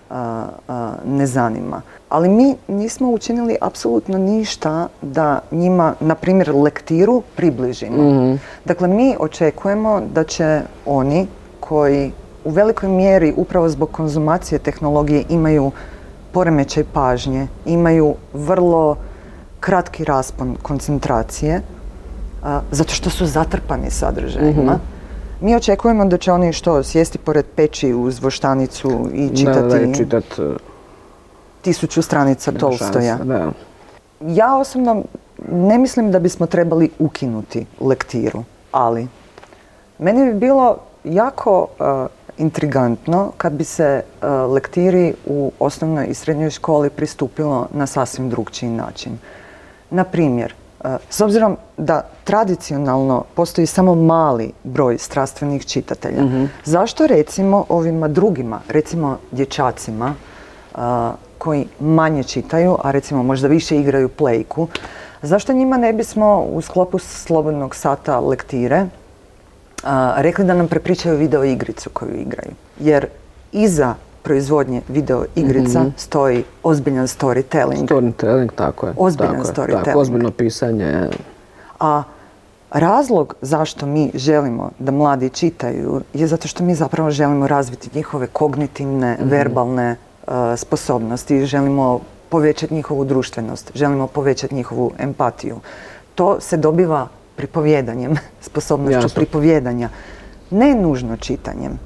ne 1.04 1.26
zanima. 1.26 1.82
Ali 2.08 2.28
mi 2.28 2.56
nismo 2.68 3.10
učinili 3.10 3.56
apsolutno 3.60 4.18
ništa 4.18 4.88
da 5.02 5.40
njima, 5.50 5.94
na 6.00 6.14
primjer, 6.14 6.54
lektiru 6.54 7.22
približimo. 7.36 8.10
Mhm. 8.10 8.34
Dakle, 8.64 8.88
mi 8.88 9.16
očekujemo 9.18 10.02
da 10.14 10.24
će 10.24 10.60
oni 10.86 11.26
koji 11.60 12.12
u 12.44 12.50
velikoj 12.50 12.88
mjeri 12.88 13.34
upravo 13.36 13.68
zbog 13.68 13.90
konzumacije 13.90 14.58
tehnologije 14.58 15.24
imaju 15.28 15.70
poremećaj 16.32 16.84
pažnje, 16.92 17.46
imaju 17.66 18.14
vrlo 18.32 18.96
kratki 19.60 20.04
raspon 20.04 20.56
koncentracije, 20.62 21.62
zato 22.70 22.94
što 22.94 23.10
su 23.10 23.26
zatrpani 23.26 23.90
sadržajima. 23.90 24.72
Mhm. 24.72 24.82
Mi 25.40 25.56
očekujemo 25.56 26.04
da 26.04 26.16
će 26.16 26.32
oni 26.32 26.52
što, 26.52 26.82
sjesti 26.82 27.18
pored 27.18 27.46
peći 27.56 27.94
uz 27.94 28.22
voštanicu 28.22 29.08
i 29.14 29.36
čitati... 29.36 29.94
čitat, 29.94 30.24
e, 30.38 30.42
tisuću 31.62 32.02
stranica 32.02 32.52
Tolstoja. 32.52 33.18
Ja 34.20 34.56
osobno 34.56 35.02
ne 35.52 35.78
mislim 35.78 36.12
da 36.12 36.18
bismo 36.18 36.46
trebali 36.46 36.90
ukinuti 36.98 37.66
lektiru, 37.80 38.44
ali 38.72 39.08
meni 39.98 40.32
bi 40.32 40.38
bilo 40.38 40.76
jako 41.04 41.66
e, 41.80 41.84
intrigantno 42.40 43.32
kad 43.36 43.52
bi 43.52 43.64
se 43.64 44.02
e, 44.22 44.26
lektiri 44.28 45.14
u 45.26 45.52
osnovnoj 45.58 46.06
i 46.06 46.14
srednjoj 46.14 46.50
školi 46.50 46.90
pristupilo 46.90 47.68
na 47.72 47.86
sasvim 47.86 48.30
drugčiji 48.30 48.70
način. 48.70 49.18
Na 49.90 50.04
primjer, 50.04 50.54
e, 50.84 50.96
s 51.10 51.20
obzirom 51.20 51.56
da 51.76 52.02
tradicionalno 52.24 53.24
postoji 53.34 53.66
samo 53.66 53.94
mali 53.94 54.52
broj 54.64 54.98
strastvenih 54.98 55.66
čitatelja, 55.66 56.24
mhm. 56.24 56.44
zašto 56.64 57.06
recimo 57.06 57.64
ovima 57.68 58.08
drugima, 58.08 58.60
recimo 58.68 59.18
dječacima 59.30 60.14
e, 60.14 60.78
koji 61.38 61.66
manje 61.80 62.22
čitaju, 62.24 62.76
a 62.82 62.90
recimo 62.90 63.22
možda 63.22 63.48
više 63.48 63.76
igraju 63.76 64.08
plejku, 64.08 64.68
zašto 65.22 65.52
njima 65.52 65.76
ne 65.76 65.92
bismo 65.92 66.40
u 66.40 66.60
sklopu 66.60 66.98
slobodnog 66.98 67.74
sata 67.74 68.20
lektire 68.20 68.86
rekli 70.16 70.44
da 70.44 70.54
nam 70.54 70.68
prepričaju 70.68 71.16
video 71.16 71.44
igricu 71.44 71.90
koju 71.90 72.14
igraju. 72.14 72.52
Jer 72.78 73.06
iza 73.52 73.94
proizvodnje 74.22 74.82
video 74.88 75.24
igrica 75.34 75.80
mhm. 75.80 75.90
stoji 75.96 76.44
ozbiljan 76.62 77.06
storytelling. 77.06 77.88
Storytelling, 77.88 78.50
tako 78.54 78.86
je. 78.86 78.92
Ozbiljan 78.96 79.42
storytelling. 79.42 79.84
Tako, 79.84 79.98
ozbiljno 79.98 80.30
pisanje. 80.30 81.08
A 81.80 82.02
razlog 82.70 83.34
zašto 83.40 83.86
mi 83.86 84.10
želimo 84.14 84.70
da 84.78 84.92
mladi 84.92 85.30
čitaju 85.30 86.00
je 86.14 86.26
zato 86.26 86.48
što 86.48 86.64
mi 86.64 86.74
zapravo 86.74 87.10
želimo 87.10 87.46
razviti 87.46 87.90
njihove 87.94 88.26
kognitivne, 88.26 89.16
mhm. 89.20 89.28
verbalne 89.28 89.96
uh, 90.26 90.34
sposobnosti. 90.56 91.46
Želimo 91.46 92.00
povećati 92.28 92.74
njihovu 92.74 93.04
društvenost, 93.04 93.70
želimo 93.74 94.06
povećati 94.06 94.54
njihovu 94.54 94.92
empatiju. 94.98 95.56
To 96.14 96.40
se 96.40 96.56
dobiva 96.56 97.08
pripovjedanjem, 97.40 98.16
sposobnošću 98.48 99.06
Jasno. 99.06 99.16
pripovjedanja. 99.16 99.88
Ne 100.50 100.74
nužno 100.74 101.16
čitanjem, 101.16 101.78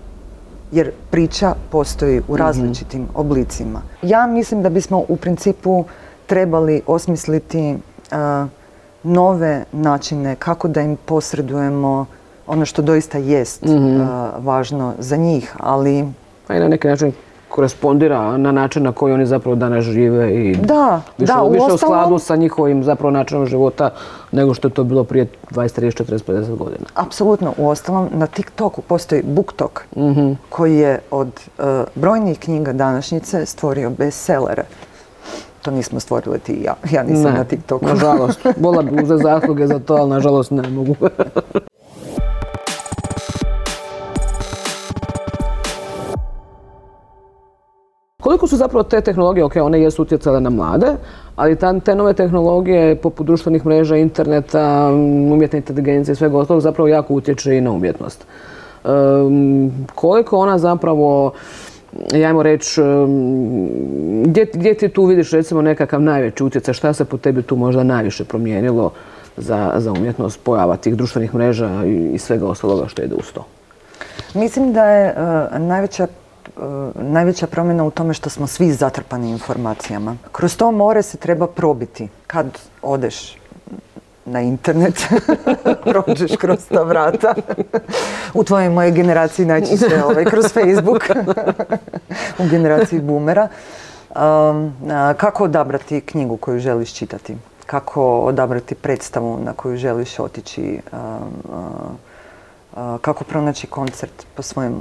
jer 0.73 0.91
priča 1.11 1.55
postoji 1.71 2.19
u 2.19 2.33
mhm. 2.33 2.43
različitim 2.43 3.07
oblicima. 3.15 3.83
Ja 4.03 4.27
mislim 4.27 4.63
da 4.63 4.69
bismo 4.69 5.05
u 5.09 5.17
principu 5.17 5.85
trebali 6.27 6.83
osmisliti 6.87 7.77
nove 9.03 9.65
načine 9.73 10.37
kako 10.37 10.69
da 10.69 10.81
im 10.81 10.97
posredujemo 10.97 12.07
ono 12.47 12.67
što 12.67 12.83
doista 12.83 13.19
jest 13.19 13.63
mhm. 13.63 14.03
važno 14.39 14.95
za 14.99 15.17
njih, 15.17 15.55
ali... 15.59 16.09
Pa 16.47 16.55
i 16.55 16.61
na 16.61 16.69
neki 16.69 16.89
način 16.89 17.13
korespondira 17.49 18.37
na 18.37 18.53
način 18.53 18.83
na 18.83 18.93
koji 18.93 19.15
oni 19.15 19.27
zapravo 19.27 19.57
danas 19.57 19.85
žive 19.85 20.35
i 20.35 20.57
da, 20.57 21.03
više, 21.19 21.33
da, 21.33 21.43
više 21.43 21.73
u 21.75 21.79
skladu 21.79 22.19
sa 22.19 22.37
njihovim 22.37 22.85
zapravo 22.85 23.11
načinom 23.11 23.47
života 23.47 23.91
nego 24.33 24.55
što 24.55 24.69
je 24.69 24.75
to 24.75 24.85
bilo 24.85 25.05
prije 25.05 25.27
20, 25.51 25.81
30, 25.81 26.05
40, 26.05 26.25
50 26.25 26.57
godina. 26.57 26.87
Apsolutno. 26.95 27.55
U 27.59 27.69
ostalom 27.69 28.09
na 28.13 28.27
TikToku 28.27 28.83
postoji 28.83 29.23
BookTok 29.23 29.85
mm 29.97 30.33
koji 30.49 30.77
je 30.77 31.01
od 31.11 31.29
uh, 31.29 31.65
brojnih 31.95 32.39
knjiga 32.39 32.73
današnjice 32.73 33.47
stvorio 33.47 33.91
bestsellere. 33.91 34.65
To 35.63 35.71
nismo 35.71 36.01
stvorili 36.01 36.39
ti 36.39 36.53
i 36.53 36.63
ja. 36.63 36.75
Ja 36.91 37.03
nisam 37.03 37.35
na 37.35 37.45
TikToku. 37.45 37.87
Nažalost. 37.87 38.47
Bola 38.57 38.83
bi 38.83 39.03
uzeti 39.03 39.23
zasluge 39.29 39.67
za 39.67 39.79
to, 39.79 39.95
ali 39.95 40.11
nažalost 40.11 40.51
ne 40.51 40.69
mogu. 40.69 40.97
Koliko 48.35 48.47
su 48.47 48.57
zapravo 48.57 48.83
te 48.83 49.01
tehnologije, 49.01 49.45
ok, 49.45 49.53
one 49.57 49.81
jesu 49.81 50.03
utjecale 50.03 50.41
na 50.41 50.51
mlade, 50.51 50.87
ali 51.37 51.57
te 51.85 51.95
nove 51.95 52.15
tehnologije 52.15 52.97
poput 52.97 53.27
društvenih 53.27 53.67
mreža, 53.67 53.97
interneta, 53.97 54.91
umjetne 55.33 55.57
inteligencije 55.57 56.13
i 56.13 56.17
svega 56.17 56.39
ostalog 56.39 56.63
zapravo 56.63 56.89
jako 56.89 57.15
utječe 57.15 57.57
i 57.57 57.61
na 57.61 57.71
umjetnost. 57.71 58.27
koliko 59.95 60.39
ona 60.39 60.59
zapravo, 60.59 61.33
jajmo 62.13 62.43
reći, 62.43 62.81
gdje, 64.25 64.75
ti 64.75 64.89
tu 64.89 65.05
vidiš 65.05 65.31
recimo 65.31 65.63
nekakav 65.63 66.03
najveći 66.03 66.45
utjecaj, 66.45 66.75
šta 66.75 66.93
se 66.93 67.05
po 67.05 67.17
tebi 67.17 67.43
tu 67.43 67.57
možda 67.57 67.83
najviše 67.83 68.25
promijenilo 68.25 68.93
za, 69.37 69.73
umjetnost, 69.99 70.41
pojava 70.45 70.77
tih 70.77 70.97
društvenih 70.97 71.35
mreža 71.35 71.71
i, 71.87 72.19
svega 72.19 72.47
ostaloga 72.47 72.89
što 72.89 73.03
ide 73.03 73.15
uz 73.15 73.33
to? 73.33 73.45
Mislim 74.35 74.73
da 74.73 74.85
je 74.85 75.15
uh, 75.15 75.61
najveća 75.61 76.07
E, 76.07 76.24
najveća 76.95 77.47
promjena 77.47 77.85
u 77.85 77.91
tome 77.91 78.15
što 78.15 78.31
smo 78.31 78.47
svi 78.47 78.73
zatrpani 78.73 79.31
informacijama. 79.31 80.17
Kroz 80.33 80.57
to 80.57 80.73
more 80.73 81.03
se 81.03 81.17
treba 81.17 81.47
probiti. 81.47 82.09
Kad 82.27 82.59
odeš 82.83 83.37
na 84.25 84.41
internet, 84.41 85.07
prođeš 85.91 86.37
kroz 86.37 86.59
ta 86.69 86.83
vrata. 86.83 87.35
U 88.35 88.45
tvojoj 88.45 88.69
mojoj 88.69 88.93
generaciji 88.93 89.47
najčešće 89.47 90.03
ovaj, 90.11 90.25
kroz 90.25 90.45
Facebook. 90.45 91.03
u 92.39 92.49
generaciji 92.51 93.01
boomera. 93.01 93.49
Um, 94.17 94.75
kako 95.17 95.45
odabrati 95.45 96.01
knjigu 96.01 96.37
koju 96.37 96.59
želiš 96.59 96.95
čitati? 96.95 97.37
Kako 97.67 98.19
odabrati 98.21 98.75
predstavu 98.75 99.39
na 99.45 99.53
koju 99.53 99.77
želiš 99.77 100.19
otići? 100.19 100.81
Um, 100.93 101.99
kako 103.01 103.25
pronaći 103.25 103.67
koncert 103.67 104.27
po 104.35 104.43
svojem 104.43 104.81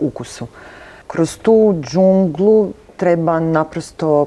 ukusu? 0.00 0.46
Kroz 1.08 1.36
tu 1.36 1.74
džunglu 1.80 2.72
treba 2.96 3.40
naprosto 3.40 4.26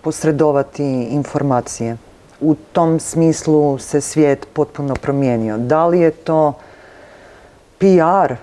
posredovati 0.00 0.84
informacije. 1.02 1.96
U 2.40 2.54
tom 2.72 3.00
smislu 3.00 3.78
se 3.78 4.00
svijet 4.00 4.46
potpuno 4.52 4.94
promijenio. 4.94 5.58
Da 5.58 5.86
li 5.86 6.00
je 6.00 6.10
to 6.10 6.52
PR? 7.78 8.34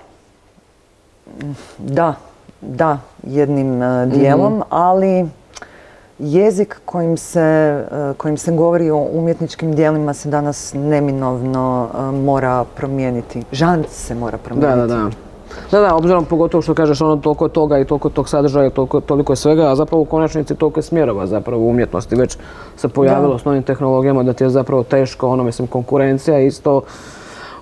Da, 1.78 2.14
da, 2.60 2.98
jednim 3.22 3.82
e, 3.82 4.06
dijelom, 4.06 4.52
mhm. 4.52 4.62
ali 4.68 5.28
jezik 6.18 6.80
kojim 6.84 7.16
se, 7.16 7.40
e, 7.40 8.14
kojim 8.16 8.36
se 8.36 8.52
govori 8.52 8.90
o 8.90 9.08
umjetničkim 9.12 9.74
dijelima 9.74 10.14
se 10.14 10.28
danas 10.28 10.74
neminovno 10.74 11.88
e, 11.94 12.02
mora 12.12 12.64
promijeniti. 12.76 13.42
Žanr 13.52 13.84
se 13.88 14.14
mora 14.14 14.38
promijeniti. 14.38 14.78
Da, 14.78 14.86
da, 14.86 14.94
da. 14.94 15.29
Da, 15.70 15.80
da, 15.80 15.94
obzirom 15.94 16.24
pogotovo 16.24 16.62
što 16.62 16.74
kažeš 16.74 17.00
ono 17.00 17.16
toliko 17.16 17.48
toga 17.48 17.78
i 17.78 17.84
toliko 17.84 18.08
tog 18.08 18.28
sadržaja, 18.28 18.70
toliko, 18.70 19.00
toliko 19.00 19.36
svega, 19.36 19.70
a 19.72 19.76
zapravo 19.76 20.02
u 20.02 20.04
konačnici 20.04 20.54
toliko 20.54 20.78
je 20.78 20.82
smjerova 20.82 21.26
zapravo 21.26 21.66
umjetnosti 21.66 22.16
već 22.16 22.36
se 22.76 22.88
pojavilo 22.88 23.38
s 23.38 23.44
novim 23.44 23.62
tehnologijama 23.62 24.22
da 24.22 24.32
ti 24.32 24.44
je 24.44 24.50
zapravo 24.50 24.82
teško, 24.82 25.28
ono 25.28 25.44
mislim 25.44 25.68
konkurencija 25.68 26.40
isto 26.40 26.82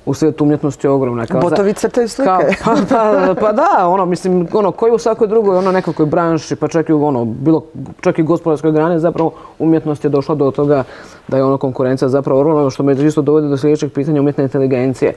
u 0.08 0.14
svijetu 0.14 0.44
umjetnosti 0.44 0.86
je 0.86 0.90
ogromna. 0.90 1.26
Botovice 1.40 1.88
te 1.88 2.08
slike. 2.08 2.30
pa, 2.64 2.76
pa, 2.88 3.34
pa, 3.40 3.52
da, 3.52 3.88
ono, 3.88 4.06
mislim, 4.06 4.48
ono, 4.52 4.72
koji 4.72 4.92
u 4.92 4.98
svakoj 4.98 5.28
drugoj, 5.28 5.56
ono, 5.56 5.72
nekakvoj 5.72 6.06
branši, 6.06 6.56
pa 6.56 6.68
čak 6.68 6.88
i 6.88 6.92
u, 6.92 7.04
ono, 7.04 7.24
bilo, 7.24 7.64
čak 8.00 8.18
i 8.18 8.22
gospodarskoj 8.22 8.72
grani, 8.72 9.00
zapravo 9.00 9.32
umjetnost 9.58 10.04
je 10.04 10.10
došla 10.10 10.34
do 10.34 10.50
toga 10.50 10.84
da 11.28 11.36
je 11.36 11.44
ono 11.44 11.56
konkurencija 11.56 12.08
zapravo 12.08 12.40
ogromna, 12.40 12.70
što 12.70 12.82
me 12.82 12.92
isto 12.92 13.22
dovodi 13.22 13.48
do 13.48 13.56
sljedećeg 13.56 13.92
pitanja 13.92 14.20
umjetne 14.20 14.44
inteligencije. 14.44 15.14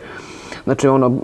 Znači 0.63 0.87
ono, 0.87 1.17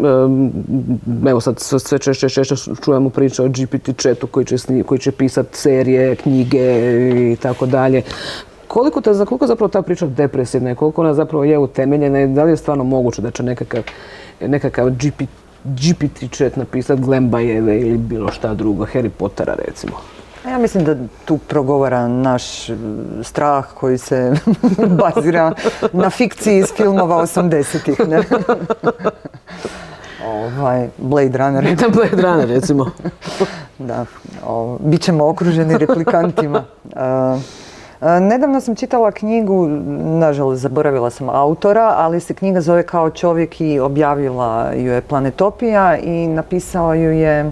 evo 1.29 1.41
sad 1.41 1.59
sve 1.59 1.99
češće 1.99 2.29
češće 2.29 2.55
čujemo 2.83 3.09
priče 3.09 3.43
o 3.43 3.47
GPT 3.47 4.01
chatu 4.01 4.27
koji 4.27 4.45
će, 4.45 4.55
koji 4.85 4.99
će 4.99 5.11
pisati 5.11 5.57
serije, 5.57 6.15
knjige 6.15 6.59
i 7.33 7.35
tako 7.41 7.65
dalje. 7.65 8.01
Koliko, 8.67 9.01
te, 9.01 9.25
koliko 9.25 9.47
zapravo 9.47 9.69
ta 9.69 9.81
priča 9.81 10.05
depresivna 10.05 10.71
i 10.71 10.75
koliko 10.75 11.01
ona 11.01 11.13
zapravo 11.13 11.43
je 11.43 11.57
utemeljena 11.57 12.21
i 12.21 12.27
da 12.27 12.43
li 12.43 12.51
je 12.51 12.57
stvarno 12.57 12.83
moguće 12.83 13.21
da 13.21 13.31
će 13.31 13.43
nekakav, 13.43 13.83
nekakav 14.41 14.89
GPT, 14.89 15.29
GPT 15.63 16.31
chat 16.31 16.55
napisati 16.55 17.01
Glembajeve 17.01 17.79
ili 17.79 17.97
bilo 17.97 18.31
šta 18.31 18.53
drugo, 18.53 18.85
Harry 18.85 19.09
Pottera 19.09 19.55
recimo? 19.67 20.16
Ja 20.49 20.57
mislim 20.57 20.83
da 20.83 20.95
tu 21.25 21.37
progovara 21.37 22.07
naš 22.07 22.43
strah 23.23 23.65
koji 23.73 23.97
se 23.97 24.33
bazira 25.01 25.53
na 25.93 26.09
fikciji 26.09 26.57
iz 26.57 26.65
filmova 26.75 27.21
80-ih. 27.21 27.97
ovaj, 30.25 30.89
Blade 30.97 31.37
Runner. 31.37 31.75
Da, 31.75 31.89
Blade 31.89 32.21
Runner, 32.21 32.49
recimo. 32.49 32.91
da, 33.79 34.05
o, 34.45 34.77
bit 34.79 35.01
ćemo 35.01 35.27
okruženi 35.27 35.77
replikantima. 35.77 36.63
nedavno 38.01 38.61
sam 38.61 38.75
čitala 38.75 39.11
knjigu, 39.11 39.67
nažalost 40.19 40.61
zaboravila 40.61 41.09
sam 41.09 41.29
autora, 41.29 41.93
ali 41.97 42.19
se 42.19 42.33
knjiga 42.33 42.61
zove 42.61 42.83
Kao 42.83 43.09
čovjek 43.09 43.61
i 43.61 43.79
objavila 43.79 44.71
ju 44.75 44.91
je 44.91 45.01
Planetopija 45.01 45.97
i 45.97 46.27
napisao 46.27 46.93
ju 46.93 47.11
je 47.11 47.51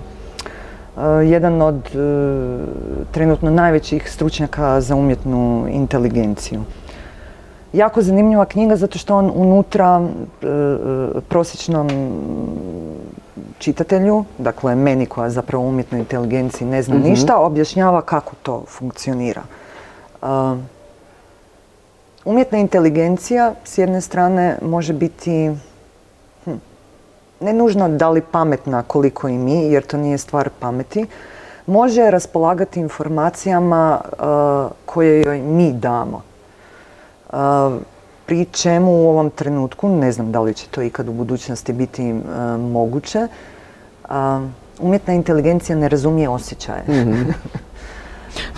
jedan 1.26 1.62
od 1.62 1.90
trenutno 3.12 3.52
najvećih 3.52 4.12
stručnjaka 4.12 4.82
za 4.82 4.96
umjetnu 4.96 5.68
inteligenciju 5.70 6.62
jako 7.76 8.02
zanimljiva 8.02 8.46
knjiga 8.46 8.76
zato 8.76 8.98
što 8.98 9.16
on 9.16 9.32
unutra 9.36 10.02
e, 10.02 10.48
e, 10.48 11.22
prosječnom 11.30 11.90
čitatelju, 13.58 14.26
dakle 14.38 14.76
meni 14.76 15.06
koja 15.06 15.30
zapravo 15.30 15.64
u 15.64 15.70
umjetnoj 15.70 16.00
inteligenciji 16.00 16.68
ne 16.68 16.82
zna 16.82 16.96
mhm. 16.96 17.10
ništa, 17.10 17.38
objašnjava 17.38 18.02
kako 18.02 18.36
to 18.44 18.64
funkcionira. 18.68 19.42
umjetna 22.26 22.58
inteligencija 22.58 23.54
s 23.64 23.78
jedne 23.78 24.02
strane 24.02 24.58
može 24.62 24.94
biti 24.94 25.52
ne 27.40 27.54
nužno 27.54 27.90
da 27.90 28.10
li 28.10 28.22
pametna 28.22 28.84
koliko 28.84 29.28
i 29.28 29.38
mi, 29.38 29.72
jer 29.72 29.84
to 29.84 29.98
nije 29.98 30.18
stvar 30.18 30.50
pameti, 30.60 31.06
može 31.68 32.12
raspolagati 32.12 32.80
informacijama 32.80 34.02
koje 34.86 35.22
joj 35.22 35.40
mi 35.40 35.74
damo 35.74 36.22
pri 38.26 38.46
čemu 38.46 38.92
u 38.92 39.10
ovom 39.10 39.30
trenutku, 39.30 39.90
ne 39.90 40.12
znam 40.12 40.32
da 40.32 40.40
li 40.40 40.54
će 40.54 40.68
to 40.68 40.82
ikad 40.82 41.10
u 41.10 41.14
budućnosti 41.14 41.74
biti 41.74 42.14
moguće, 42.60 43.28
umjetna 44.80 45.14
inteligencija 45.14 45.76
ne 45.76 45.90
razumije 45.90 46.30
osjećaje. 46.30 46.84
Mhm. 46.88 47.22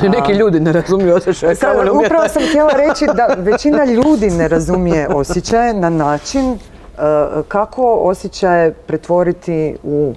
Neki 0.18 0.34
ljudi 0.34 0.60
ne 0.60 0.72
razumiju 0.72 1.16
osjećaje. 1.16 1.56
upravo 2.06 2.28
sam 2.28 2.42
htjela 2.50 2.72
reći 2.72 3.06
da 3.06 3.36
većina 3.38 3.86
ljudi 3.86 4.30
ne 4.30 4.48
razumije 4.48 5.08
osjećaje 5.08 5.74
na 5.74 5.90
način 5.90 6.60
kako 7.48 8.00
osjećaje 8.02 8.74
pretvoriti 8.74 9.76
u 9.84 10.14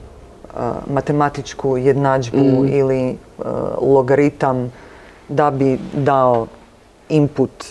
matematičku 0.87 1.77
jednadžbu 1.77 2.39
mhm. 2.39 2.67
ili 2.69 3.17
logaritam 3.83 4.73
da 5.29 5.51
bi 5.51 5.79
dao 5.93 6.47
input 7.09 7.65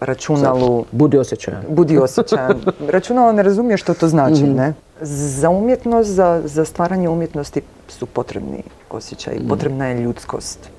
računalu... 0.00 0.84
Budi 0.92 1.18
osjećajan. 1.18 1.62
Budi 1.68 1.98
osjećajan. 1.98 2.60
Računalo 2.94 3.32
ne 3.32 3.42
razumije 3.42 3.76
što 3.76 3.94
to 3.94 4.08
znači, 4.08 4.42
mhm. 4.42 4.54
ne? 4.54 4.74
Za 5.00 5.50
umjetnost, 5.50 6.10
za, 6.10 6.42
za 6.44 6.64
stvaranje 6.64 7.08
umjetnosti 7.08 7.62
su 7.88 8.06
potrebni 8.06 8.62
osjećaji, 8.90 9.38
mhm. 9.38 9.48
potrebna 9.48 9.86
je 9.86 10.00
ljudskost. 10.00 10.73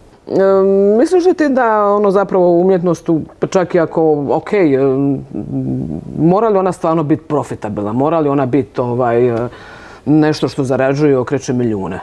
Misliš 0.98 1.26
li 1.26 1.34
ti 1.34 1.50
da 1.50 1.86
ono 1.86 2.12
zapravo 2.12 2.52
umjetnost, 2.52 3.10
pa 3.40 3.48
čak 3.48 3.76
i 3.76 3.80
ako, 3.80 4.26
ok, 4.30 4.50
mora 6.18 6.50
li 6.50 6.58
ona 6.58 6.72
stvarno 6.72 7.04
biti 7.04 7.24
profitabilna? 7.24 7.94
Mora 7.94 8.20
li 8.20 8.30
ona 8.30 8.46
biti 8.46 8.82
ovaj, 8.82 9.48
nešto 10.06 10.48
što 10.48 10.64
zarađuje 10.64 11.12
i 11.12 11.16
okreće 11.16 11.54
milijune? 11.54 12.00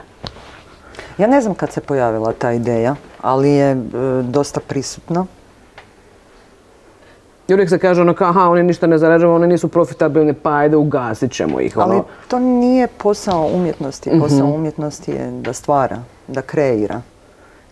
Ja 1.17 1.27
ne 1.27 1.41
znam 1.41 1.55
kad 1.55 1.71
se 1.71 1.81
pojavila 1.81 2.31
ta 2.31 2.51
ideja, 2.51 2.95
ali 3.21 3.49
je 3.49 3.71
e, 3.71 3.77
dosta 4.23 4.59
prisutna. 4.67 5.25
I 7.47 7.53
uvijek 7.53 7.69
se 7.69 7.77
kaže 7.77 8.01
ono 8.01 8.13
kao, 8.13 8.29
aha, 8.29 8.49
oni 8.49 8.63
ništa 8.63 8.87
ne 8.87 8.97
zarađuju, 8.97 9.31
oni 9.31 9.47
nisu 9.47 9.67
profitabilni, 9.67 10.33
pa 10.33 10.55
ajde 10.55 10.77
ugasit 10.77 11.31
ćemo 11.31 11.59
ih. 11.59 11.77
Ono. 11.77 11.93
Ali 11.93 12.01
to 12.27 12.39
nije 12.39 12.87
posao 12.87 13.49
umjetnosti. 13.53 14.19
Posao 14.19 14.47
umjetnosti 14.47 15.11
je 15.11 15.31
da 15.31 15.53
stvara, 15.53 15.97
da 16.27 16.41
kreira. 16.41 17.01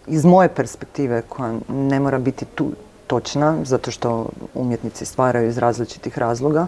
Iz 0.08 0.26
moje 0.26 0.50
perspektive, 0.50 1.22
koja 1.30 1.54
ne 1.70 2.00
mora 2.00 2.20
biti 2.20 2.46
tu 2.46 2.72
točna, 3.08 3.58
zato 3.64 3.92
što 3.92 4.30
umjetnici 4.54 5.06
stvaraju 5.06 5.48
iz 5.48 5.58
različitih 5.58 6.18
razloga, 6.18 6.68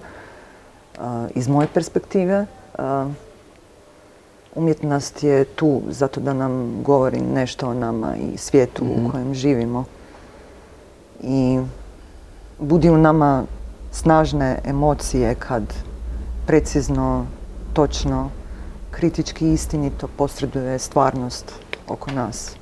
iz 1.36 1.48
moje 1.48 1.68
perspektive, 1.74 2.46
umjetnost 4.56 5.24
je 5.24 5.46
tu 5.46 5.82
zato 5.90 6.20
da 6.20 6.34
nam 6.34 6.84
govori 6.84 7.22
nešto 7.22 7.70
o 7.70 7.74
nama 7.74 8.16
i 8.16 8.38
svijetu 8.38 8.84
u 8.84 8.98
mhm. 8.98 9.10
kojem 9.10 9.34
živimo. 9.34 9.86
I 11.22 11.60
budi 12.60 12.90
u 12.90 12.98
nama 12.98 13.44
snažne 13.92 14.60
emocije 14.66 15.36
kad 15.36 15.64
precizno, 16.48 17.26
točno, 17.74 18.30
kritički 18.92 19.54
istinito 19.54 20.08
posreduje 20.18 20.80
stvarnost 20.80 21.52
oko 21.88 22.12
nas. 22.12 22.56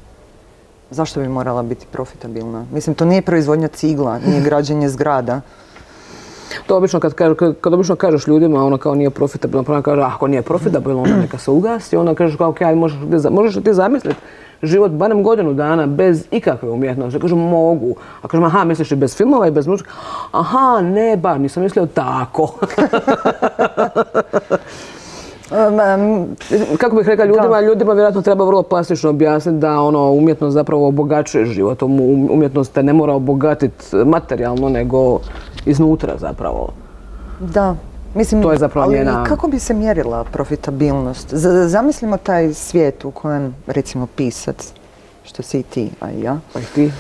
Zašto 0.92 1.20
bi 1.20 1.28
morala 1.28 1.64
biti 1.64 1.86
profitabilna? 1.92 2.66
Mislim, 2.74 2.96
to 2.96 3.06
nije 3.06 3.22
proizvodnja 3.22 3.68
cigla, 3.68 4.20
nije 4.20 4.42
građenje 4.50 4.90
zgrada. 4.90 5.42
To 6.66 6.78
obično 6.78 7.00
kad, 7.00 7.14
kad, 7.62 7.74
obično 7.74 7.96
kažeš 7.96 8.28
ljudima, 8.28 8.66
ono 8.66 8.78
kao 8.78 8.96
nije 8.96 9.10
profitabilno, 9.10 9.64
pa 9.64 9.72
ona 9.72 9.82
kaže, 9.82 10.02
ako 10.02 10.28
nije 10.28 10.42
profitabilno, 10.42 11.02
onda 11.02 11.16
neka 11.16 11.38
se 11.38 11.52
ugasi, 11.52 11.98
onda 11.98 12.16
kažeš 12.16 12.38
kao, 12.38 12.50
ok, 12.50 12.60
možeš, 12.76 12.98
možeš 13.30 13.56
li 13.56 13.64
ti 13.64 13.74
zamisliti 13.74 14.20
život 14.64 14.92
barem 14.92 15.24
godinu 15.24 15.54
dana 15.54 15.88
bez 15.88 16.26
ikakve 16.32 16.70
umjetnosti. 16.70 17.20
Kažem, 17.20 17.38
mogu. 17.38 17.96
A 18.22 18.28
kažem, 18.28 18.44
aha, 18.44 18.64
misliš 18.64 18.92
i 18.92 18.96
bez 18.96 19.18
filmova 19.18 19.48
i 19.48 19.52
bez 19.52 19.68
muzike? 19.68 19.90
Aha, 20.32 20.82
ne, 20.82 21.18
bar, 21.18 21.40
nisam 21.40 21.64
mislio 21.64 21.86
tako. 21.86 22.54
Kako 26.78 26.96
bih 26.96 27.08
rekla 27.08 27.26
ljudima, 27.26 27.62
ljudima 27.62 27.94
vjerojatno 27.94 28.22
treba 28.22 28.46
vrlo 28.46 28.64
plastično 28.64 29.10
objasniti 29.10 29.58
da 29.58 29.80
ono 29.80 30.12
umjetnost 30.12 30.54
zapravo 30.54 30.88
obogaćuje 30.88 31.46
život. 31.46 31.82
Umjetnost 32.32 32.74
te 32.74 32.84
ne 32.84 32.94
mora 32.94 33.14
obogatiti 33.14 33.96
materijalno, 34.06 34.70
nego 34.70 35.20
iznutra 35.66 36.14
zapravo. 36.18 36.70
Da, 37.40 37.76
Mislim, 38.16 38.42
to 38.42 38.52
je 38.52 38.58
zapravo 38.58 38.92
ali 38.92 39.26
kako 39.28 39.48
bi 39.48 39.60
se 39.60 39.74
mjerila 39.74 40.24
profitabilnost? 40.24 41.34
zamislimo 41.68 42.18
taj 42.18 42.54
svijet 42.54 43.06
u 43.06 43.12
kojem, 43.12 43.56
recimo, 43.68 44.08
pisac, 44.16 44.74
što 45.24 45.44
si 45.44 45.60
i 45.60 45.64
ti, 45.64 45.90
a 46.00 46.12
i 46.12 46.22
ja. 46.22 46.40
Pa 46.54 46.60
i 46.60 46.64
ti. 46.76 46.92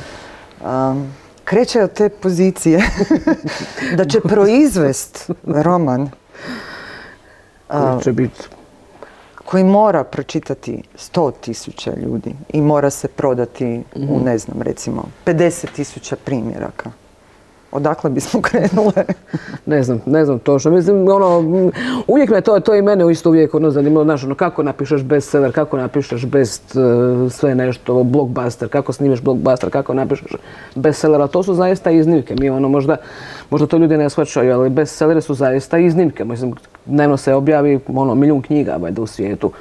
kreće 1.43 1.83
od 1.83 1.93
te 1.93 2.09
pozicije 2.09 2.81
da 3.97 4.05
će 4.05 4.19
proizvest 4.21 5.29
roman 5.43 6.09
koji 7.71 8.03
će 8.03 8.11
biti 8.11 8.41
koji 9.45 9.63
mora 9.63 10.03
pročitati 10.03 10.83
sto 10.95 11.31
tisuća 11.31 11.91
ljudi 11.95 12.35
i 12.53 12.61
mora 12.61 12.89
se 12.89 13.07
prodati 13.07 13.83
u, 13.95 13.99
mhm. 13.99 14.25
ne 14.25 14.37
znam, 14.37 14.61
recimo, 14.61 15.03
50 15.25 15.67
tisuća 15.75 16.15
primjeraka 16.25 16.91
odakle 17.71 18.09
bismo 18.09 18.41
krenule? 18.47 19.05
ne 19.65 19.83
znam, 19.83 20.01
ne 20.05 20.25
znam 20.25 20.39
to 20.39 20.59
što 20.59 20.71
mislim, 20.71 21.07
ono, 21.07 21.39
uvijek 22.07 22.29
me 22.29 22.41
to, 22.41 22.59
to 22.59 22.75
i 22.75 22.81
mene 22.81 23.11
isto 23.11 23.29
uvijek 23.29 23.53
ono 23.53 23.71
zanimalo, 23.71 24.03
znaš, 24.03 24.23
ono, 24.23 24.35
kako 24.35 24.63
napišeš 24.63 25.03
bestseller, 25.03 25.51
kako 25.51 25.77
napišeš 25.77 26.25
best 26.25 26.75
uh, 26.75 27.31
sve 27.31 27.55
nešto, 27.55 28.03
blockbuster, 28.03 28.69
kako 28.69 28.93
snimeš 28.93 29.21
blockbuster, 29.21 29.69
kako 29.69 29.93
napišeš 29.93 30.31
bestseller, 30.75 31.21
ali 31.21 31.29
to 31.29 31.43
su 31.43 31.53
zaista 31.53 31.91
iznimke. 31.91 32.35
Mi 32.39 32.49
ono, 32.49 32.69
možda, 32.69 32.97
možda 33.49 33.67
to 33.67 33.77
ljudi 33.77 33.97
ne 33.97 34.09
shvaćaju, 34.09 34.53
ali 34.53 34.69
bestsellere 34.69 35.21
su 35.21 35.33
zaista 35.33 35.77
iznimke. 35.77 36.25
Mislim, 36.25 36.53
dnevno 36.85 37.17
se 37.17 37.33
objavi 37.33 37.79
ono, 37.87 38.15
milijun 38.15 38.41
knjiga 38.41 38.77
valjda 38.81 39.01
u 39.01 39.07
svijetu 39.07 39.51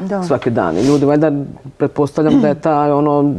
da. 0.00 0.22
svaki 0.22 0.50
dan. 0.50 0.76
Ljudi, 0.76 1.04
valjda, 1.04 1.32
pretpostavljam 1.76 2.40
da 2.40 2.48
je 2.48 2.54
ta, 2.54 2.96
ono, 2.96 3.34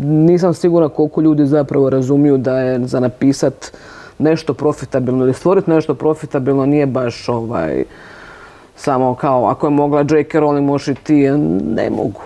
nisam 0.00 0.54
sigurna 0.54 0.88
koliko 0.88 1.20
ljudi 1.20 1.46
zapravo 1.46 1.90
razumiju 1.90 2.38
da 2.38 2.58
je 2.58 2.86
za 2.86 3.00
napisat 3.00 3.72
nešto 4.18 4.54
profitabilno 4.54 5.24
ili 5.24 5.34
stvoriti 5.34 5.70
nešto 5.70 5.94
profitabilno 5.94 6.66
nije 6.66 6.86
baš 6.86 7.28
ovaj, 7.28 7.84
samo 8.76 9.14
kao 9.14 9.46
ako 9.46 9.66
je 9.66 9.70
mogla 9.70 10.00
J.K. 10.00 10.38
Rowling 10.38 10.66
možeš 10.66 10.88
i 10.88 10.94
ti, 10.94 11.30
ne 11.74 11.90
mogu. 11.90 12.20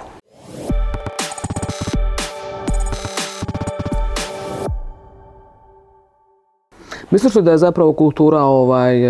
Misliš 7.11 7.35
li 7.35 7.43
da 7.43 7.51
je 7.51 7.59
zapravo 7.59 7.93
kultura 7.93 8.41
ovaj, 8.41 9.03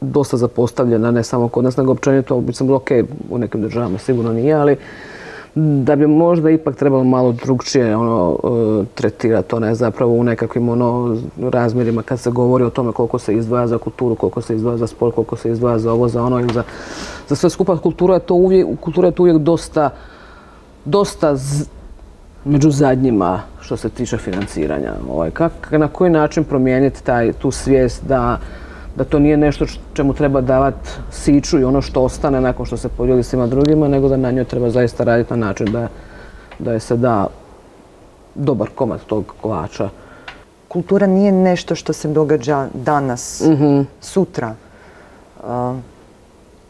dosta 0.00 0.36
zapostavljena, 0.36 1.10
ne 1.10 1.22
samo 1.22 1.48
kod 1.48 1.64
nas, 1.64 1.76
nego 1.76 1.92
općenito, 1.92 2.40
mislim, 2.40 2.70
ok, 2.70 2.90
u 3.30 3.38
nekim 3.38 3.62
državama 3.62 3.98
sigurno 3.98 4.32
nije, 4.32 4.54
ali 4.54 4.76
da 5.54 5.96
bi 5.96 6.06
možda 6.06 6.50
ipak 6.50 6.76
trebalo 6.76 7.04
malo 7.04 7.32
drugčije 7.32 7.96
ono, 7.96 8.38
e, 8.82 8.84
tretirati 8.94 9.48
to 9.48 9.60
ne 9.60 9.74
zapravo 9.74 10.12
u 10.12 10.24
nekakvim 10.24 10.68
ono, 10.68 11.16
razmjerima 11.42 12.02
kad 12.02 12.20
se 12.20 12.30
govori 12.30 12.64
o 12.64 12.70
tome 12.70 12.92
koliko 12.92 13.18
se 13.18 13.34
izdvaja 13.34 13.66
za 13.66 13.78
kulturu, 13.78 14.14
koliko 14.14 14.40
se 14.40 14.54
izdvaja 14.54 14.76
za 14.76 14.86
sport, 14.86 15.14
koliko 15.14 15.36
se 15.36 15.50
izdvaja 15.50 15.78
za 15.78 15.92
ovo, 15.92 16.08
za 16.08 16.22
ono 16.22 16.40
ili 16.40 16.54
za, 16.54 16.62
za 17.28 17.36
sve 17.36 17.50
skupa. 17.50 17.76
Kultura 17.76 18.14
je 18.14 18.20
to 18.20 18.34
uvijek, 18.34 18.66
kultura 18.80 19.08
je 19.08 19.12
to 19.12 19.22
uvijek 19.22 19.38
dosta, 19.38 19.90
dosta 20.84 21.36
među 22.44 22.70
zadnjima 22.70 23.42
što 23.60 23.76
se 23.76 23.88
tiče 23.88 24.16
financiranja. 24.16 24.92
Ovaj, 25.10 25.30
kak, 25.30 25.52
na 25.72 25.88
koji 25.88 26.10
način 26.10 26.44
promijeniti 26.44 27.04
taj, 27.04 27.32
tu 27.32 27.50
svijest 27.50 28.04
da 28.04 28.38
da 28.96 29.04
to 29.04 29.18
nije 29.18 29.36
nešto 29.36 29.66
čemu 29.94 30.14
treba 30.14 30.40
davati 30.40 30.90
siču 31.10 31.58
i 31.58 31.64
ono 31.64 31.82
što 31.82 32.02
ostane 32.02 32.40
nakon 32.40 32.66
što 32.66 32.76
se 32.76 32.88
podijeli 32.88 33.22
svima 33.22 33.46
drugima, 33.46 33.88
nego 33.88 34.08
da 34.08 34.16
na 34.16 34.30
njoj 34.30 34.44
treba 34.44 34.70
zaista 34.70 35.04
raditi 35.04 35.30
na 35.30 35.46
način 35.46 35.72
da, 35.72 35.88
da 36.58 36.72
je 36.72 36.80
se 36.80 36.96
da 36.96 37.26
dobar 38.34 38.68
komad 38.74 39.00
tog 39.04 39.34
kolača. 39.42 39.88
Kultura 40.68 41.06
nije 41.06 41.32
nešto 41.32 41.74
što 41.74 41.92
se 41.92 42.08
događa 42.08 42.68
danas, 42.74 43.42
mhm. 43.46 43.80
sutra. 44.00 44.54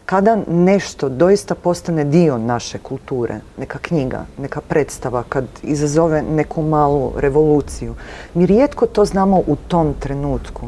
kada 0.06 0.38
nešto 0.48 1.08
doista 1.08 1.54
postane 1.54 2.04
dio 2.04 2.38
naše 2.38 2.78
kulture, 2.78 3.40
neka 3.58 3.78
knjiga, 3.78 4.24
neka 4.38 4.60
predstava, 4.60 5.22
kad 5.28 5.44
izazove 5.62 6.22
neku 6.22 6.62
malu 6.62 7.12
revoluciju, 7.16 7.94
mi 8.34 8.46
rijetko 8.46 8.86
to 8.86 9.04
znamo 9.04 9.42
u 9.46 9.56
tom 9.68 9.94
trenutku 10.00 10.66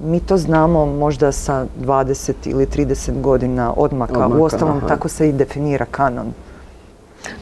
mi 0.00 0.20
to 0.20 0.36
znamo 0.36 0.86
možda 0.86 1.32
sa 1.32 1.66
20 1.80 2.32
ili 2.44 2.66
30 2.66 3.20
godina 3.20 3.72
odmaka. 3.76 4.26
U 4.26 4.40
Uostalom, 4.40 4.80
tako 4.88 5.08
se 5.08 5.28
i 5.28 5.32
definira 5.32 5.86
kanon. 5.90 6.32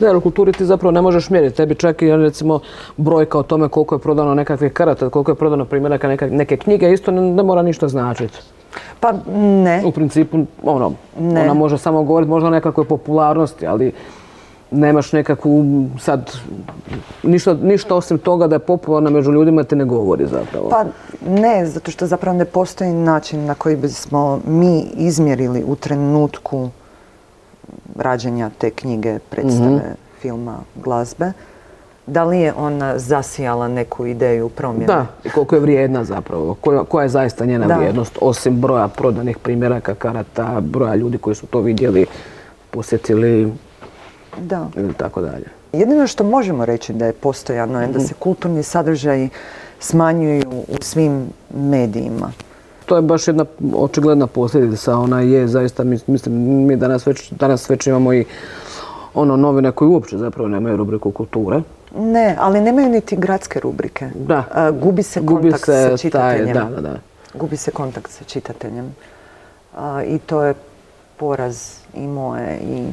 Da, 0.00 0.16
u 0.16 0.20
kulturi 0.20 0.52
ti 0.52 0.64
zapravo 0.64 0.92
ne 0.92 1.02
možeš 1.02 1.30
mjeriti. 1.30 1.56
Tebi 1.56 1.74
čak 1.74 2.02
i 2.02 2.10
recimo 2.10 2.60
brojka 2.96 3.38
o 3.38 3.42
tome 3.42 3.68
koliko 3.68 3.94
je 3.94 3.98
prodano 3.98 4.34
nekakvih 4.34 4.72
karata, 4.72 5.10
koliko 5.10 5.30
je 5.30 5.34
prodano 5.34 5.64
primjeraka 5.64 6.08
neke, 6.08 6.26
neke 6.26 6.56
knjige, 6.56 6.92
isto 6.92 7.10
ne, 7.10 7.42
mora 7.42 7.62
ništa 7.62 7.88
značiti. 7.88 8.38
Pa 9.00 9.12
ne. 9.36 9.82
U 9.84 9.90
principu, 9.90 10.38
ono, 10.62 10.92
ona 11.18 11.54
može 11.54 11.78
samo 11.78 12.02
govoriti 12.02 12.30
možda 12.30 12.46
o 12.46 12.50
nekakvoj 12.50 12.84
popularnosti, 12.84 13.66
ali 13.66 13.92
nemaš 14.74 15.12
nekakvu 15.12 15.64
sad 16.00 16.32
ništa, 17.22 17.54
ništa 17.54 17.94
osim 17.94 18.18
toga 18.18 18.46
da 18.46 18.54
je 18.54 18.58
popularna 18.58 19.10
među 19.10 19.32
ljudima 19.32 19.62
te 19.62 19.76
ne 19.76 19.84
govori 19.84 20.26
zapravo. 20.26 20.68
Pa 20.68 20.84
ne, 21.30 21.66
zato 21.66 21.90
što 21.90 22.06
zapravo 22.06 22.38
ne 22.38 22.44
postoji 22.44 22.92
način 22.92 23.44
na 23.44 23.54
koji 23.54 23.76
bismo 23.76 24.40
mi 24.46 24.86
izmjerili 24.96 25.64
u 25.66 25.76
trenutku 25.76 26.68
rađenja 27.96 28.50
te 28.58 28.70
knjige, 28.70 29.18
predstave, 29.18 29.76
mhm. 29.76 29.92
filma, 30.20 30.58
glazbe. 30.84 31.32
Da 32.06 32.24
li 32.24 32.40
je 32.40 32.52
ona 32.56 32.98
zasijala 32.98 33.68
neku 33.68 34.06
ideju 34.06 34.48
promjene? 34.48 34.86
Da, 34.86 35.06
i 35.24 35.28
koliko 35.28 35.54
je 35.54 35.60
vrijedna 35.60 36.04
zapravo, 36.04 36.54
koja, 36.54 36.84
koja 36.84 37.02
je 37.02 37.08
zaista 37.08 37.44
njena 37.44 37.76
vrijednost, 37.76 38.18
osim 38.20 38.60
broja 38.60 38.88
prodanih 38.88 39.38
primjeraka, 39.38 39.94
karata, 39.94 40.60
broja 40.60 40.94
ljudi 40.94 41.18
koji 41.18 41.36
su 41.36 41.46
to 41.46 41.60
vidjeli, 41.60 42.06
posjetili, 42.70 43.52
da. 44.40 44.68
ili 44.76 44.94
tako 44.94 45.20
dalje. 45.20 45.46
Jedino 45.72 46.06
što 46.06 46.24
možemo 46.24 46.64
reći 46.64 46.92
da 46.92 47.06
je 47.06 47.12
postojano 47.12 47.80
je 47.80 47.88
da 47.88 48.00
se 48.00 48.14
kulturni 48.14 48.62
sadržaji 48.62 49.28
smanjuju 49.80 50.50
u 50.50 50.76
svim 50.80 51.26
medijima. 51.54 52.32
To 52.86 52.96
je 52.96 53.02
baš 53.02 53.28
jedna 53.28 53.44
očigledna 53.74 54.26
posljedica, 54.26 54.98
ona 54.98 55.20
je 55.20 55.48
zaista, 55.48 55.84
mislim, 55.84 56.34
mi 56.66 56.76
danas 56.76 57.06
već, 57.06 57.30
danas 57.30 57.70
već 57.70 57.86
imamo 57.86 58.12
i 58.12 58.24
ono 59.14 59.36
novine 59.36 59.72
koje 59.72 59.88
uopće 59.88 60.18
zapravo 60.18 60.48
nemaju 60.48 60.76
rubriku 60.76 61.10
kulture. 61.10 61.62
Ne, 61.98 62.36
ali 62.38 62.60
nemaju 62.60 62.88
niti 62.88 63.16
gradske 63.16 63.60
rubrike. 63.60 64.10
Da. 64.14 64.70
gubi 64.72 65.02
se 65.02 65.26
kontakt 65.26 65.64
sa 65.64 65.96
čitateljem. 65.96 66.54
da, 66.54 66.64
da, 66.64 66.80
da. 66.80 66.98
Gubi 67.34 67.56
se 67.56 67.70
kontakt 67.70 68.10
sa 68.10 68.24
čitateljem. 68.24 68.94
I 70.06 70.18
to 70.18 70.42
je 70.42 70.54
poraz 71.16 71.72
i 71.94 72.06
moje 72.06 72.58
i 72.58 72.86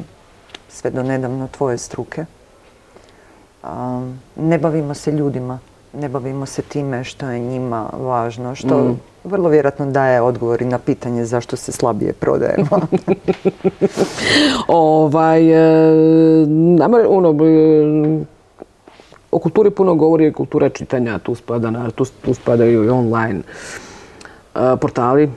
sve 0.72 0.90
do 0.90 1.02
nedavno 1.02 1.48
tvoje 1.48 1.78
struke. 1.78 2.24
ne 4.36 4.58
bavimo 4.58 4.94
se 4.94 5.12
ljudima, 5.12 5.58
ne 5.92 6.08
bavimo 6.08 6.46
se 6.46 6.62
time 6.62 7.04
što 7.04 7.26
je 7.26 7.38
njima 7.38 7.90
važno, 7.92 8.54
što 8.54 8.78
mm. 8.78 9.00
vrlo 9.24 9.48
vjerojatno 9.48 9.86
daje 9.86 10.20
odgovor 10.20 10.62
i 10.62 10.64
na 10.64 10.78
pitanje 10.78 11.24
zašto 11.24 11.56
se 11.56 11.72
slabije 11.72 12.12
prodajemo. 12.12 12.80
ovaj, 14.68 15.50
e, 15.50 16.46
ono, 17.08 17.36
o 19.30 19.38
kulturi 19.38 19.70
puno 19.70 19.94
govori 19.94 20.32
kultura 20.32 20.68
čitanja, 20.68 21.18
tu, 21.18 21.34
spada, 21.34 21.90
tu, 21.94 22.04
tu 22.24 22.34
spadaju 22.34 22.84
i 22.84 22.88
online 22.88 23.40
e, 24.54 24.76
portali 24.80 25.30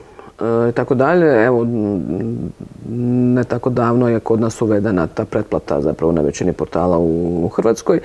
i 0.68 0.72
tako 0.72 0.94
dalje. 0.94 1.44
Evo, 1.44 1.66
ne 2.88 3.44
tako 3.44 3.70
davno 3.70 4.08
je 4.08 4.20
kod 4.20 4.40
nas 4.40 4.62
uvedena 4.62 5.06
ta 5.06 5.24
pretplata 5.24 5.80
zapravo 5.80 6.12
na 6.12 6.20
većini 6.20 6.52
portala 6.52 6.98
u, 6.98 7.48
Hrvatskoj 7.56 8.00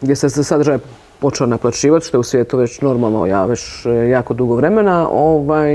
gdje 0.00 0.16
se 0.16 0.44
sadržaj 0.44 0.78
počeo 1.18 1.46
naplaćivati, 1.46 2.06
što 2.06 2.16
je 2.16 2.20
u 2.20 2.22
svijetu 2.22 2.58
već 2.58 2.80
normalno, 2.80 3.26
ja 3.26 3.44
već 3.44 3.86
e, 3.86 3.90
jako 3.90 4.34
dugo 4.34 4.54
vremena. 4.54 5.08
Ovaj, 5.10 5.74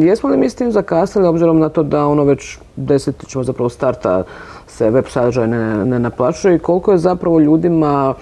jesmo 0.00 0.28
li 0.30 0.36
mi 0.36 0.50
s 0.50 0.54
tim 0.54 0.72
zakasnili, 0.72 1.28
obzirom 1.28 1.58
na 1.58 1.68
to 1.68 1.82
da 1.82 2.06
ono 2.06 2.24
već 2.24 2.58
desetljećima 2.76 3.44
zapravo 3.44 3.68
starta 3.68 4.24
se 4.66 4.90
web 4.90 5.04
sadržaj 5.08 5.48
ne, 5.48 5.86
ne 5.86 5.98
naplaćuje 5.98 6.56
i 6.56 6.58
koliko 6.58 6.92
je 6.92 6.98
zapravo 6.98 7.40
ljudima 7.40 8.14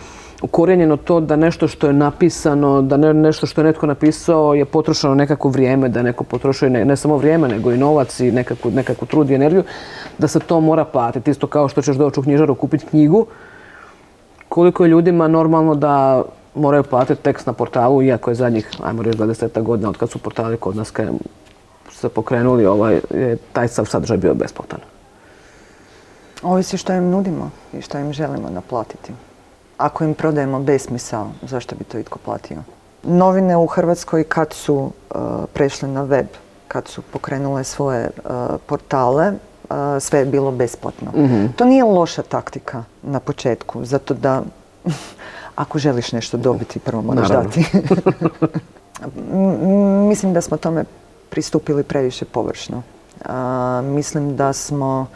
ukorijenjeno 0.43 0.97
to 0.97 1.21
da 1.21 1.37
nešto 1.37 1.69
što 1.69 1.87
je 1.87 1.93
napisano, 1.93 2.83
da 2.83 2.97
nešto 2.97 3.47
što 3.47 3.61
je 3.61 3.65
netko 3.65 3.87
napisao 3.87 4.55
je 4.55 4.65
potrošeno 4.65 5.15
nekako 5.15 5.49
vrijeme, 5.49 5.89
da 5.89 6.03
neko 6.03 6.25
potrošuje 6.25 6.71
ne, 6.71 6.97
samo 6.97 7.17
vrijeme 7.17 7.49
nego 7.49 7.73
i 7.73 7.79
novac 7.79 8.21
i 8.21 8.33
nekakvu, 8.33 8.71
nekakvu 8.71 9.07
trud 9.07 9.31
i 9.31 9.35
energiju, 9.35 9.65
da 10.19 10.29
se 10.29 10.41
to 10.41 10.61
mora 10.61 10.85
platiti. 10.85 11.31
Isto 11.31 11.47
kao 11.47 11.69
što 11.69 11.83
ćeš 11.83 11.97
doći 11.97 12.21
u 12.21 12.23
knjižaru 12.23 12.55
kupiti 12.55 12.87
knjigu, 12.87 13.27
koliko 14.49 14.85
je 14.85 14.89
ljudima 14.89 15.29
normalno 15.29 15.75
da 15.75 16.23
moraju 16.55 16.83
platiti 16.83 17.23
tekst 17.23 17.47
na 17.47 17.53
portalu, 17.53 18.03
iako 18.03 18.31
je 18.31 18.35
zadnjih, 18.35 18.71
ajmo 18.83 19.03
reći, 19.03 19.19
20 19.19 19.63
godina 19.63 19.89
od 19.89 19.97
kad 19.97 20.11
su 20.11 20.19
portali 20.19 20.57
kod 20.57 20.77
nas 20.77 20.93
se 21.91 22.09
pokrenuli, 22.09 22.67
ovaj, 22.67 23.01
je 23.11 23.37
taj 23.53 23.69
sadržaj 23.69 24.17
bio 24.17 24.35
besplatan. 24.35 24.79
Ovisi 26.43 26.77
što 26.77 26.93
im 26.93 27.11
nudimo 27.11 27.51
i 27.73 27.83
što 27.83 27.99
im 27.99 28.13
želimo 28.13 28.51
naplatiti. 28.51 29.13
Ako 29.79 30.05
im 30.05 30.15
prodajemo 30.15 30.61
besmisao, 30.61 31.31
zašto 31.43 31.77
bi 31.77 31.85
to 31.85 31.99
itko 31.99 32.19
platio? 32.19 32.57
Novine 33.03 33.57
u 33.57 33.67
Hrvatskoj 33.67 34.25
kad 34.25 34.53
su 34.53 34.75
uh, 34.75 35.21
prešle 35.55 35.89
na 35.89 36.03
web, 36.03 36.27
kad 36.69 36.89
su 36.89 37.03
pokrenule 37.03 37.65
svoje 37.65 38.11
uh, 38.25 38.31
portale, 38.67 39.33
uh, 39.33 39.77
sve 40.01 40.19
je 40.19 40.25
bilo 40.25 40.51
besplatno. 40.51 41.11
Mhm. 41.15 41.47
To 41.57 41.65
nije 41.65 41.85
loša 41.85 42.23
taktika 42.23 42.85
na 43.03 43.21
početku, 43.21 43.85
zato 43.85 44.15
da 44.15 44.43
ako 45.63 45.79
želiš 45.79 46.13
nešto 46.13 46.37
dobiti, 46.37 46.79
prvo 46.79 47.03
moraš 47.03 47.29
dati. 47.29 47.65
mislim 50.09 50.33
da 50.33 50.41
smo 50.41 50.57
tome 50.57 50.85
pristupili 51.31 51.83
previše 51.83 52.25
površno. 52.25 52.83
mislim 53.83 54.37
da 54.37 54.53
smo 54.53 55.07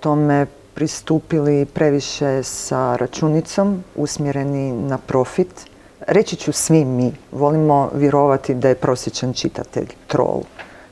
tome 0.00 0.46
pristupili 0.80 1.64
previše 1.64 2.42
sa 2.42 2.96
računicom, 2.96 3.84
usmjereni 3.96 4.72
na 4.72 4.98
profit. 4.98 5.66
Reći 6.06 6.36
ću 6.36 6.52
svi 6.52 6.84
mi, 6.84 7.12
volimo 7.32 7.90
vjerovati 7.94 8.54
da 8.54 8.68
je 8.68 8.74
prosječan 8.74 9.32
čitatelj 9.32 9.86
troll. 10.06 10.42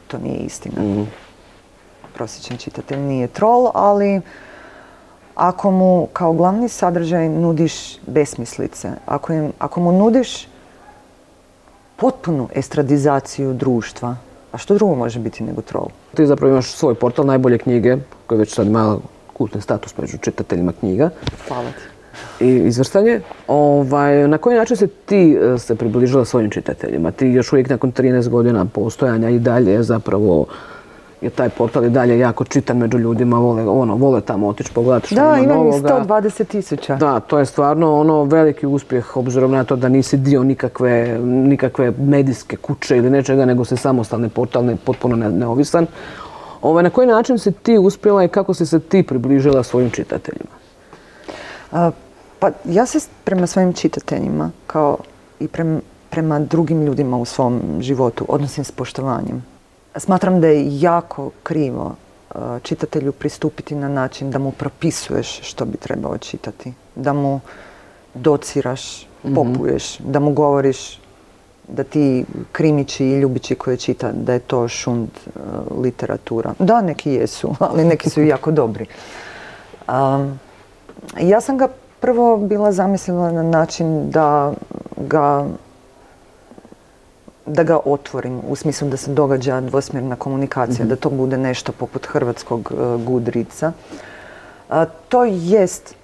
To 0.09 0.19
nije 0.19 0.39
istina. 0.39 0.83
Mm. 0.83 1.09
Prosječan 2.15 2.57
čitatelj 2.57 2.99
nije 2.99 3.27
troll, 3.29 3.71
ali 3.75 4.21
ako 5.35 5.71
mu 5.71 6.09
kao 6.13 6.33
glavni 6.33 6.69
sadržaj 6.69 7.29
nudiš 7.29 7.99
besmislice, 8.07 8.91
ako, 9.07 9.49
ako 9.59 9.81
mu 9.81 9.93
nudiš 9.93 10.49
potpunu 11.97 12.49
estradizaciju 12.55 13.55
društva, 13.55 14.17
a 14.53 14.59
što 14.59 14.75
drugo 14.75 14.95
može 14.95 15.19
biti 15.19 15.45
nego 15.45 15.63
troll? 15.63 15.89
Ti 16.15 16.27
zapravo 16.27 16.53
imaš 16.53 16.73
svoj 16.73 16.95
portal 16.95 17.27
najbolje 17.27 17.59
knjige, 17.59 17.97
koji 18.27 18.39
već 18.39 18.55
sad 18.55 18.67
malo 18.71 19.01
kultni 19.39 19.61
status 19.61 19.99
među 19.99 20.19
čitateljima 20.19 20.73
knjiga. 20.73 21.11
Hvala 21.49 21.69
ti. 21.71 21.99
I 22.45 22.49
izvrstanje. 22.49 23.21
Ovaj, 23.49 24.29
na 24.29 24.39
koji 24.39 24.57
način 24.57 24.77
se 24.77 24.87
ti 24.87 25.39
e, 25.55 25.59
se 25.59 25.75
približila 25.75 26.25
svojim 26.25 26.51
čitateljima? 26.51 27.11
Ti 27.11 27.27
još 27.27 27.53
uvijek 27.53 27.69
nakon 27.69 27.93
13 27.93 28.29
godina 28.29 28.65
postojanja 28.65 29.29
i 29.29 29.39
dalje 29.39 29.83
zapravo 29.83 30.47
je 31.21 31.31
taj 31.31 31.49
portal 31.49 31.85
i 31.85 31.91
dalje 31.91 32.19
jako 32.19 32.45
čitan 32.45 32.77
među 32.79 32.99
ljudima, 32.99 33.39
vole, 33.39 33.69
ono, 33.69 33.97
vole 33.97 34.21
tamo 34.21 34.49
otići 34.49 34.73
pogledati 34.73 35.07
što 35.07 35.15
da, 35.15 35.39
ima 35.39 35.55
novoga. 35.55 35.89
Da, 35.89 36.05
120 36.09 36.45
tisuća. 36.45 36.97
Da, 36.97 37.21
to 37.21 37.39
je 37.39 37.47
stvarno 37.47 38.01
ono 38.01 38.25
veliki 38.25 38.67
uspjeh 38.67 39.17
obzirom 39.17 39.51
na 39.51 39.65
to 39.65 39.77
da 39.77 39.89
nisi 39.89 40.17
dio 40.17 40.43
nikakve, 40.43 41.19
nikakve 41.23 41.93
medijske 41.99 42.57
kuće 42.57 42.97
ili 42.97 43.11
nečega, 43.11 43.45
nego 43.45 43.65
si 43.65 43.77
samostalni 43.77 44.29
portal, 44.29 44.65
potpuno 44.85 45.17
neovisan. 45.17 45.87
Ovaj, 46.63 46.83
na 46.83 46.91
koji 46.91 47.07
način 47.07 47.39
si 47.39 47.53
ti 47.53 47.79
uspjela 47.79 48.25
i 48.25 48.29
kako 48.29 48.55
si 48.55 48.67
se 48.67 48.81
ti 48.81 49.03
približila 49.03 49.63
svojim 49.63 49.91
čitateljima? 49.91 50.59
Pa 52.39 52.51
ja 52.65 52.87
se 52.87 52.99
prema 53.25 53.47
svojim 53.47 53.73
čitateljima 53.73 54.51
kao 54.67 54.99
i 55.41 55.49
prema, 56.11 56.39
drugim 56.39 56.83
ljudima 56.83 57.17
u 57.17 57.25
svom 57.25 57.61
životu 57.81 58.27
odnosim 58.29 58.65
s 58.65 58.71
poštovanjem. 58.71 59.45
Smatram 59.97 60.41
da 60.41 60.47
je 60.47 60.81
jako 60.81 61.31
krivo 61.43 61.95
čitatelju 62.63 63.13
pristupiti 63.13 63.75
na 63.75 63.89
način 63.89 64.31
da 64.31 64.39
mu 64.39 64.53
propisuješ 64.53 65.41
što 65.43 65.65
bi 65.65 65.77
trebao 65.77 66.19
čitati. 66.19 66.73
Da 66.95 67.13
mu 67.13 67.41
dociraš, 68.15 69.07
mhm. 69.25 69.35
popuješ, 69.35 69.99
da 69.99 70.21
mu 70.21 70.33
govoriš 70.33 71.01
da 71.69 71.85
ti 71.85 72.25
krimići 72.53 73.05
i 73.05 73.21
ljubići 73.21 73.55
koje 73.55 73.77
čita, 73.77 74.13
da 74.13 74.33
je 74.33 74.39
to 74.39 74.69
šund 74.69 75.09
literatura. 75.83 76.55
Da, 76.59 76.81
neki 76.81 77.11
jesu, 77.13 77.55
ali 77.71 77.85
neki 77.85 78.11
su 78.11 78.23
jako 78.23 78.51
dobri. 78.51 78.87
ja 81.21 81.41
sam 81.41 81.59
ga 81.59 81.69
prvo 82.01 82.37
bila 82.37 82.73
zamislila 82.73 83.33
na 83.33 83.43
način 83.43 84.11
da 84.11 84.53
ga 84.97 85.47
da 87.47 87.63
ga 87.63 87.79
otvorim, 87.85 88.41
u 88.49 88.57
smislu 88.57 88.89
da 88.89 88.97
se 88.97 89.13
događa 89.13 89.61
dvosmjerna 89.61 90.17
komunikacija, 90.17 90.85
mhm. 90.85 90.89
da 90.89 90.97
to 90.97 91.11
bude 91.11 91.39
nešto 91.39 91.73
poput 91.73 92.07
hrvatskog 92.07 92.73
uh, 92.73 93.03
gudrica. 93.03 93.73
to 95.09 95.25
jest 95.25 95.95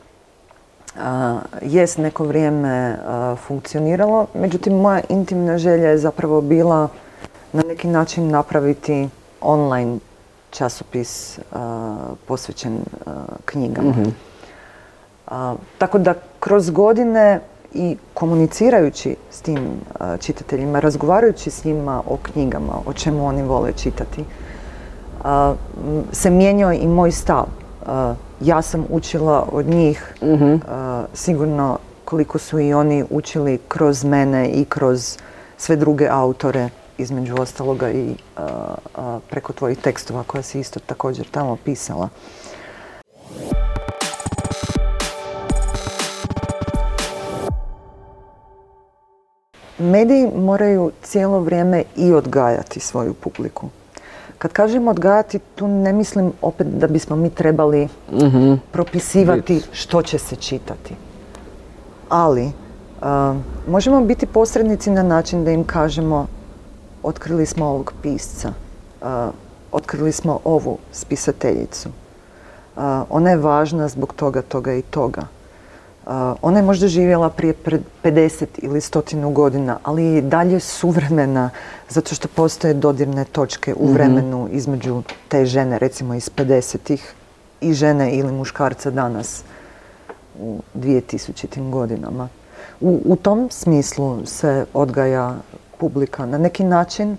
jest 1.62 1.98
neko 1.98 2.24
vrijeme 2.24 2.98
funkcioniralo, 3.46 4.26
međutim 4.34 4.76
moja 4.76 5.00
intimna 5.08 5.58
želja 5.58 5.88
je 5.88 5.98
zapravo 5.98 6.40
bila 6.40 6.88
na 7.52 7.62
neki 7.62 7.88
način 7.88 8.30
napraviti 8.30 9.08
online 9.40 9.98
časopis 10.50 11.38
posvećen 12.26 12.78
knjigama. 13.44 13.90
Mhm. 13.90 14.08
tako 15.78 15.98
da 15.98 16.14
kroz 16.40 16.70
godine 16.70 17.40
i 17.74 17.96
komunicirajući 18.14 19.16
s 19.30 19.40
tim 19.40 19.58
čitateljima, 20.20 20.80
razgovarajući 20.80 21.50
s 21.50 21.64
njima 21.64 22.02
o 22.08 22.16
knjigama, 22.22 22.72
o 22.86 22.92
čemu 22.92 23.26
oni 23.26 23.42
vole 23.42 23.72
čitati, 23.72 24.24
se 26.12 26.30
mijenjao 26.30 26.72
i 26.72 26.86
moj 26.86 27.12
stav 27.12 27.46
ja 28.40 28.62
sam 28.62 28.86
učila 28.90 29.48
od 29.52 29.66
njih 29.66 30.14
mhm. 30.22 30.54
sigurno 31.14 31.78
koliko 32.04 32.38
su 32.38 32.60
i 32.60 32.74
oni 32.74 33.04
učili 33.10 33.58
kroz 33.68 34.04
mene 34.04 34.48
i 34.48 34.64
kroz 34.64 35.18
sve 35.56 35.76
druge 35.76 36.08
autore 36.10 36.68
između 36.98 37.34
ostaloga 37.40 37.90
i 37.90 38.14
preko 39.30 39.52
tvojih 39.52 39.78
tekstova 39.78 40.22
koja 40.26 40.42
si 40.42 40.60
isto 40.60 40.80
također 40.80 41.26
tamo 41.30 41.56
pisala. 41.64 42.08
Mediji 49.78 50.30
moraju 50.36 50.90
cijelo 51.02 51.40
vrijeme 51.40 51.84
i 51.96 52.12
odgajati 52.12 52.80
svoju 52.80 53.14
publiku. 53.14 53.68
Kad 54.44 54.52
kažem 54.52 54.88
odgajati, 54.88 55.38
tu 55.54 55.68
ne 55.68 55.92
mislim 55.92 56.32
opet 56.42 56.66
da 56.66 56.86
bismo 56.86 57.16
mi 57.16 57.30
trebali 57.30 57.88
mhm. 58.12 58.54
propisivati 58.72 59.62
što 59.72 60.02
će 60.02 60.18
se 60.18 60.36
čitati. 60.36 60.94
Ali 62.08 62.52
možemo 63.68 64.04
biti 64.04 64.26
posrednici 64.26 64.90
na 64.90 65.02
način 65.02 65.44
da 65.44 65.50
im 65.50 65.64
kažemo 65.64 66.26
otkrili 67.02 67.46
smo 67.46 67.66
ovog 67.66 67.92
pisca, 68.02 68.52
otkrili 69.72 70.12
smo 70.12 70.40
ovu 70.44 70.78
spisateljicu. 70.92 71.88
ona 73.10 73.30
je 73.30 73.36
važna 73.36 73.88
zbog 73.88 74.14
toga, 74.14 74.42
toga 74.42 74.74
i 74.74 74.82
toga 74.82 75.22
ona 76.42 76.58
je 76.58 76.62
možda 76.62 76.88
živjela 76.88 77.30
prije 77.30 77.54
50 78.02 78.46
ili 78.56 78.80
stotinu 78.80 79.30
godina, 79.30 79.78
ali 79.82 80.04
je 80.04 80.22
dalje 80.22 80.60
suvremena 80.60 81.50
zato 81.88 82.14
što 82.14 82.28
postoje 82.28 82.74
dodirne 82.74 83.24
točke 83.24 83.74
u 83.74 83.84
mhm. 83.84 83.92
vremenu 83.92 84.48
između 84.52 85.02
te 85.28 85.46
žene, 85.46 85.78
recimo 85.78 86.14
iz 86.14 86.30
50-ih 86.36 87.14
i 87.60 87.72
žene 87.72 88.12
ili 88.12 88.32
muškarca 88.32 88.90
danas 88.90 89.42
u 90.40 90.60
2000. 90.74 91.70
godinama. 91.70 92.28
U, 92.80 93.00
u 93.04 93.16
tom 93.16 93.48
smislu 93.50 94.26
se 94.26 94.66
odgaja 94.74 95.34
publika. 95.78 96.26
Na 96.26 96.38
neki 96.38 96.64
način 96.64 97.16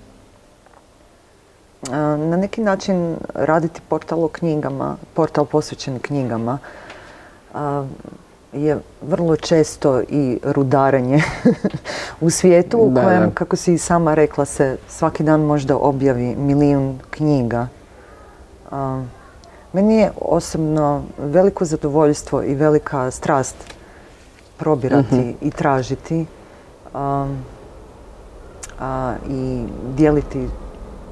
na 2.18 2.38
neki 2.38 2.62
način 2.62 3.16
raditi 3.34 3.82
portal 3.90 4.24
o 4.24 4.28
knjigama, 4.28 4.98
portal 5.14 5.46
posvećen 5.46 6.00
knjigama, 6.00 6.58
je 8.56 8.80
vrlo 9.02 9.36
često 9.36 10.02
i 10.02 10.40
rudarenje 10.44 11.24
u 12.22 12.30
svijetu 12.30 12.78
u 12.78 12.94
kojem, 13.04 13.32
kako 13.32 13.56
si 13.56 13.74
i 13.74 13.78
sama 13.78 14.14
rekla, 14.14 14.46
se 14.46 14.78
svaki 14.88 15.24
dan 15.24 15.42
možda 15.42 15.78
objavi 15.78 16.36
milijun 16.36 17.00
knjiga. 17.10 17.68
meni 19.74 19.96
je 19.96 20.12
osobno 20.22 21.04
veliko 21.18 21.66
zadovoljstvo 21.66 22.44
i 22.44 22.56
velika 22.56 23.12
strast 23.12 23.56
probirati 24.58 25.16
mhm. 25.16 25.32
i 25.42 25.52
tražiti 25.52 26.26
i 29.30 29.64
dijeliti 29.96 30.48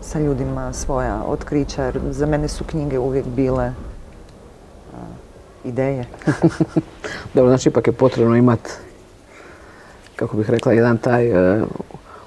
sa 0.02 0.20
ljudima 0.20 0.74
svoja 0.74 1.22
otkrića, 1.28 1.84
jer 1.84 2.00
za 2.10 2.26
mene 2.26 2.48
su 2.48 2.64
knjige 2.64 3.00
uvijek 3.00 3.26
bile 3.26 3.74
ideje. 5.64 6.06
Dobro, 7.34 7.50
znači 7.50 7.70
ipak 7.70 7.88
je 7.88 7.94
potrebno 7.94 8.36
imati, 8.36 8.70
kako 10.16 10.38
bih 10.38 10.50
rekla, 10.50 10.74
jedan 10.74 10.98
taj 10.98 11.28
e, 11.28 11.64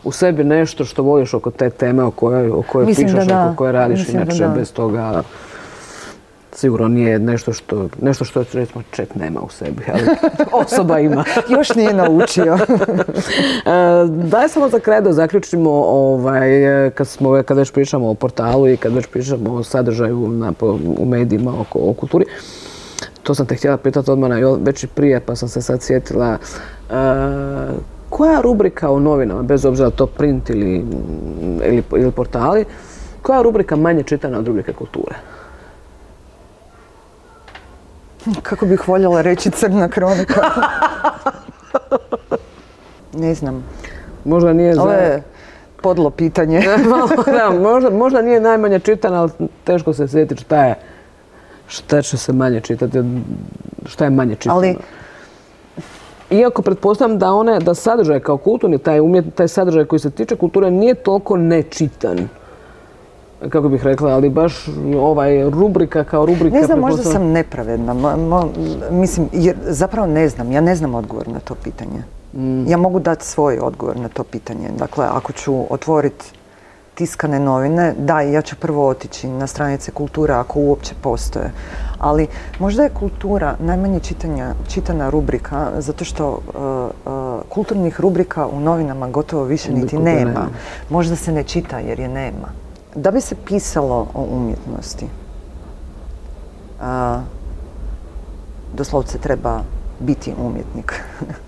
u 0.04 0.12
sebi 0.12 0.44
nešto 0.44 0.84
što 0.84 1.02
voliš 1.02 1.34
oko 1.34 1.50
te 1.50 1.70
teme 1.70 2.02
o 2.02 2.10
kojoj, 2.10 2.50
o 2.50 2.62
kojoj 2.62 2.86
pišeš, 2.86 3.12
oko 3.12 3.54
koje 3.56 3.72
radiš, 3.72 4.08
inače 4.08 4.48
bez 4.54 4.72
toga 4.72 5.22
sigurno 6.56 6.88
nije 6.88 7.18
nešto 7.18 7.52
što, 7.52 7.88
nešto 8.02 8.24
što 8.24 8.44
recimo 8.52 8.82
čet 8.90 9.14
nema 9.14 9.40
u 9.40 9.48
sebi, 9.48 9.82
ali 9.92 10.02
osoba 10.64 10.98
ima. 10.98 11.24
Još 11.48 11.74
nije 11.74 11.94
naučio. 11.94 12.58
E, 13.66 14.08
daj 14.08 14.48
samo 14.48 14.68
za 14.68 14.80
kraj 14.80 15.00
da 15.00 15.12
zaključimo 15.12 15.70
ovaj, 15.70 16.48
kad, 16.94 17.08
smo, 17.08 17.42
kad 17.42 17.56
već 17.56 17.70
pričamo 17.70 18.10
o 18.10 18.14
portalu 18.14 18.68
i 18.68 18.76
kad 18.76 18.94
već 18.94 19.06
pričamo 19.06 19.54
o 19.54 19.62
sadržaju 19.62 20.28
na, 20.28 20.52
u 20.98 21.04
medijima, 21.04 21.60
oko, 21.60 21.78
o 21.78 21.92
kulturi 21.92 22.24
to 23.26 23.34
sam 23.34 23.46
te 23.46 23.54
htjela 23.54 23.76
pitati 23.76 24.10
odmah 24.10 24.30
već 24.60 24.84
i 24.84 24.86
prije, 24.86 25.20
pa 25.20 25.36
sam 25.36 25.48
se 25.48 25.62
sad 25.62 25.82
sjetila. 25.82 26.32
E, 26.32 26.94
koja 28.10 28.40
rubrika 28.40 28.90
u 28.90 29.00
novinama, 29.00 29.42
bez 29.42 29.64
obzira 29.64 29.90
to 29.90 30.06
print 30.06 30.50
ili, 30.50 30.84
ili, 31.92 32.10
portali, 32.10 32.64
koja 33.22 33.42
rubrika 33.42 33.76
manje 33.76 34.02
čitana 34.02 34.38
od 34.38 34.46
rubrike 34.46 34.72
kulture? 34.72 35.14
Kako 38.42 38.66
bih 38.66 38.88
voljela 38.88 39.22
reći 39.22 39.50
crna 39.50 39.88
kronika. 39.88 40.40
ne 43.24 43.34
znam. 43.34 43.64
Možda 44.24 44.52
nije 44.52 44.74
za... 44.74 44.82
Ovo 44.82 44.92
je 44.92 45.22
podlo 45.82 46.10
pitanje. 46.10 46.62
možda, 47.70 47.90
možda 47.90 48.22
nije 48.22 48.40
najmanje 48.40 48.78
čitana, 48.78 49.20
ali 49.20 49.30
teško 49.64 49.92
se 49.92 50.08
sjetiti 50.08 50.42
šta 50.42 50.64
je 50.64 50.74
šta 51.68 52.02
će 52.02 52.16
se 52.16 52.32
manje 52.32 52.60
čitati, 52.60 53.02
šta 53.86 54.04
je 54.04 54.10
manje 54.10 54.34
čitano. 54.34 54.56
Ali... 54.56 54.76
Iako 56.30 56.62
pretpostavljam 56.62 57.18
da 57.18 57.32
one, 57.32 57.58
da 57.60 57.74
sadržaj 57.74 58.20
kao 58.20 58.36
kulturni, 58.36 58.78
taj, 58.78 59.00
taj 59.34 59.48
sadržaj 59.48 59.84
koji 59.84 60.00
se 60.00 60.10
tiče 60.10 60.36
kulture 60.36 60.70
nije 60.70 60.94
toliko 60.94 61.36
nečitan 61.36 62.28
kako 63.48 63.68
bih 63.68 63.84
rekla, 63.84 64.10
ali 64.10 64.28
baš 64.28 64.68
ovaj 64.96 65.50
rubrika 65.50 66.04
kao 66.04 66.26
rubrika... 66.26 66.56
Ne 66.56 66.62
znam, 66.62 66.78
možda 66.78 67.02
sam 67.02 67.22
nepravedna. 67.22 67.94
mislim, 68.90 69.28
jer 69.32 69.56
zapravo 69.62 70.06
ne 70.06 70.28
znam. 70.28 70.52
Ja 70.52 70.60
ne 70.60 70.74
znam 70.76 70.94
odgovor 70.94 71.28
na 71.28 71.38
to 71.38 71.54
pitanje. 71.54 72.02
Mm. 72.34 72.66
Ja 72.66 72.76
mogu 72.76 72.98
dati 72.98 73.24
svoj 73.24 73.58
odgovor 73.58 73.96
na 73.96 74.08
to 74.08 74.24
pitanje. 74.24 74.68
Dakle, 74.78 75.06
ako 75.12 75.32
ću 75.32 75.64
otvoriti 75.70 76.32
tiskane 76.96 77.40
novine, 77.40 77.94
da, 77.98 78.20
ja 78.20 78.42
ću 78.42 78.56
prvo 78.56 78.88
otići 78.88 79.28
na 79.28 79.46
stranice 79.46 79.90
kulture 79.90 80.34
ako 80.34 80.60
uopće 80.60 80.94
postoje. 81.00 81.52
Ali 81.98 82.26
možda 82.58 82.82
je 82.82 82.90
kultura 82.90 83.56
najmanje 83.58 84.00
čitanja, 84.00 84.54
čitana 84.68 85.10
rubrika, 85.10 85.70
zato 85.78 86.04
što 86.04 86.28
uh, 86.30 87.12
uh, 87.12 87.40
kulturnih 87.48 88.00
rubrika 88.00 88.46
u 88.46 88.60
novinama 88.60 89.08
gotovo 89.08 89.44
više 89.44 89.72
niti 89.72 89.98
nema. 89.98 90.48
Možda 90.90 91.16
se 91.16 91.32
ne 91.32 91.42
čita 91.42 91.78
jer 91.78 92.00
je 92.00 92.08
nema. 92.08 92.48
Da 92.94 93.10
bi 93.10 93.20
se 93.20 93.34
pisalo 93.46 94.06
o 94.14 94.26
umjetnosti, 94.30 95.06
uh, 96.80 97.20
doslovce 98.74 99.18
treba 99.18 99.60
biti 100.00 100.34
umjetnik. 100.38 101.02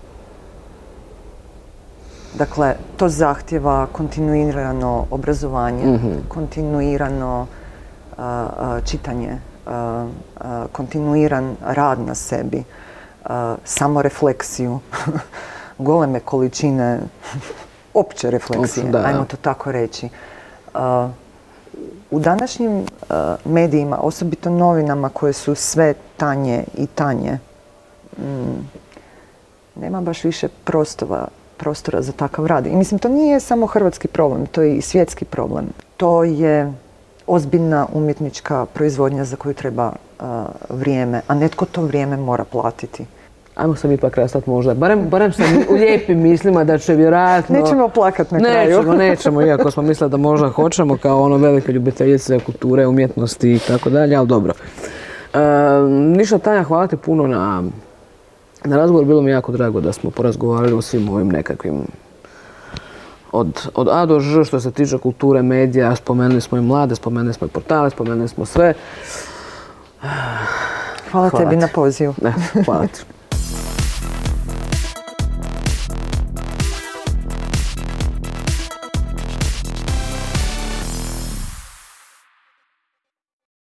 Dakle, 2.35 2.75
to 2.97 3.09
zahtjeva 3.09 3.87
kontinuirano 3.93 5.07
obrazovanje, 5.11 5.87
mhm. 5.87 6.13
kontinuirano 6.29 7.47
čitanje, 8.85 9.39
kontinuiran 10.73 11.57
rad 11.65 12.01
na 12.01 12.15
sebi, 12.15 12.65
samorefleksiju, 13.65 14.81
goleme 15.79 16.21
količine 16.21 17.01
opće 17.95 18.31
refleksije, 18.31 18.85
Opće, 18.85 18.99
da. 18.99 19.05
ajmo 19.07 19.25
to 19.25 19.37
tako 19.37 19.73
reći. 19.73 20.09
U 22.11 22.21
današnjim 22.21 22.87
medijima, 23.45 23.99
osobito 23.99 24.51
novinama 24.51 25.09
koje 25.09 25.33
su 25.33 25.55
sve 25.55 25.95
tanje 26.17 26.65
i 26.75 26.87
tanje, 26.87 27.39
mm, 28.19 28.69
nema 29.75 30.01
baš 30.01 30.25
više 30.25 30.49
prostora, 30.65 31.29
prostora 31.59 32.03
za 32.03 32.13
takav 32.13 32.47
rad. 32.47 32.67
I 32.67 32.77
mislim, 32.77 32.99
to 32.99 33.09
nije 33.09 33.41
samo 33.41 33.67
hrvatski 33.67 34.09
problem, 34.09 34.47
to 34.47 34.63
je 34.63 34.77
i 34.77 34.81
svjetski 34.81 35.25
problem. 35.25 35.67
To 35.97 36.25
je 36.25 36.73
ozbiljna 37.27 37.87
umjetnička 37.93 38.67
proizvodnja 38.75 39.25
za 39.25 39.37
koju 39.37 39.55
treba 39.55 39.93
a, 40.21 40.47
vrijeme, 40.69 41.21
a 41.29 41.35
netko 41.35 41.65
to 41.65 41.83
vrijeme 41.83 42.17
mora 42.17 42.45
platiti. 42.45 43.05
Ajmo 43.55 43.77
sam 43.77 43.93
ipak 43.93 44.17
rastati 44.17 44.51
možda. 44.51 44.75
Barem, 44.75 45.09
barem 45.09 45.33
sam 45.33 45.45
u 45.71 45.75
lijepim 45.81 46.23
mislima 46.23 46.65
da 46.65 46.79
će 46.79 46.95
vjerojatno... 46.95 47.61
Nećemo 47.61 47.89
plakat 47.89 48.31
na 48.31 48.39
kraju. 48.39 48.77
Nećemo, 48.77 48.95
nećemo, 48.95 49.43
iako 49.43 49.71
smo 49.71 49.83
mislili 49.83 50.11
da 50.11 50.17
možda 50.17 50.49
hoćemo 50.49 50.97
kao 50.97 51.23
ono 51.23 51.37
velike 51.37 51.73
ljubiteljice 51.73 52.39
kulture, 52.39 52.87
umjetnosti 52.87 53.53
i 53.53 53.59
tako 53.59 53.91
dalje, 53.91 54.17
ali 54.17 54.27
dobro. 54.27 54.53
E, 55.35 55.39
ništa 55.91 56.39
Tanja, 56.39 56.63
hvala 56.63 56.87
ti 56.87 56.97
puno 56.97 57.27
na, 57.27 57.63
na 58.65 58.77
razgovor. 58.77 59.05
Bilo 59.05 59.23
mi 59.23 59.31
jako 59.31 59.53
drago 59.53 59.81
da 59.81 59.93
smo 59.93 60.11
porazgovarali 60.11 60.73
o 60.73 60.83
svim 60.83 61.09
ovim 61.09 61.29
nekakvim 61.29 61.87
od, 63.33 63.71
od 63.75 63.89
A 63.89 64.07
do 64.07 64.21
Ž 64.21 64.45
što 64.45 64.61
se 64.61 64.71
tiče 64.71 64.99
kulture, 64.99 65.43
medija, 65.43 65.97
spomenuli 65.97 66.41
smo 66.41 66.59
i 66.59 66.61
mlade, 66.61 66.95
spomenuli 66.95 67.35
smo 67.35 67.47
i 67.47 67.51
portale, 67.51 67.91
spomenuli 67.91 68.29
smo 68.29 68.47
sve. 68.47 68.75
Hvala, 71.11 71.29
Hvala 71.29 71.31
tebi 71.31 71.57
na 71.57 71.69
pozivu. 71.75 72.15
Ne, 72.23 72.35
hvala 72.65 72.87
ti. 72.87 73.05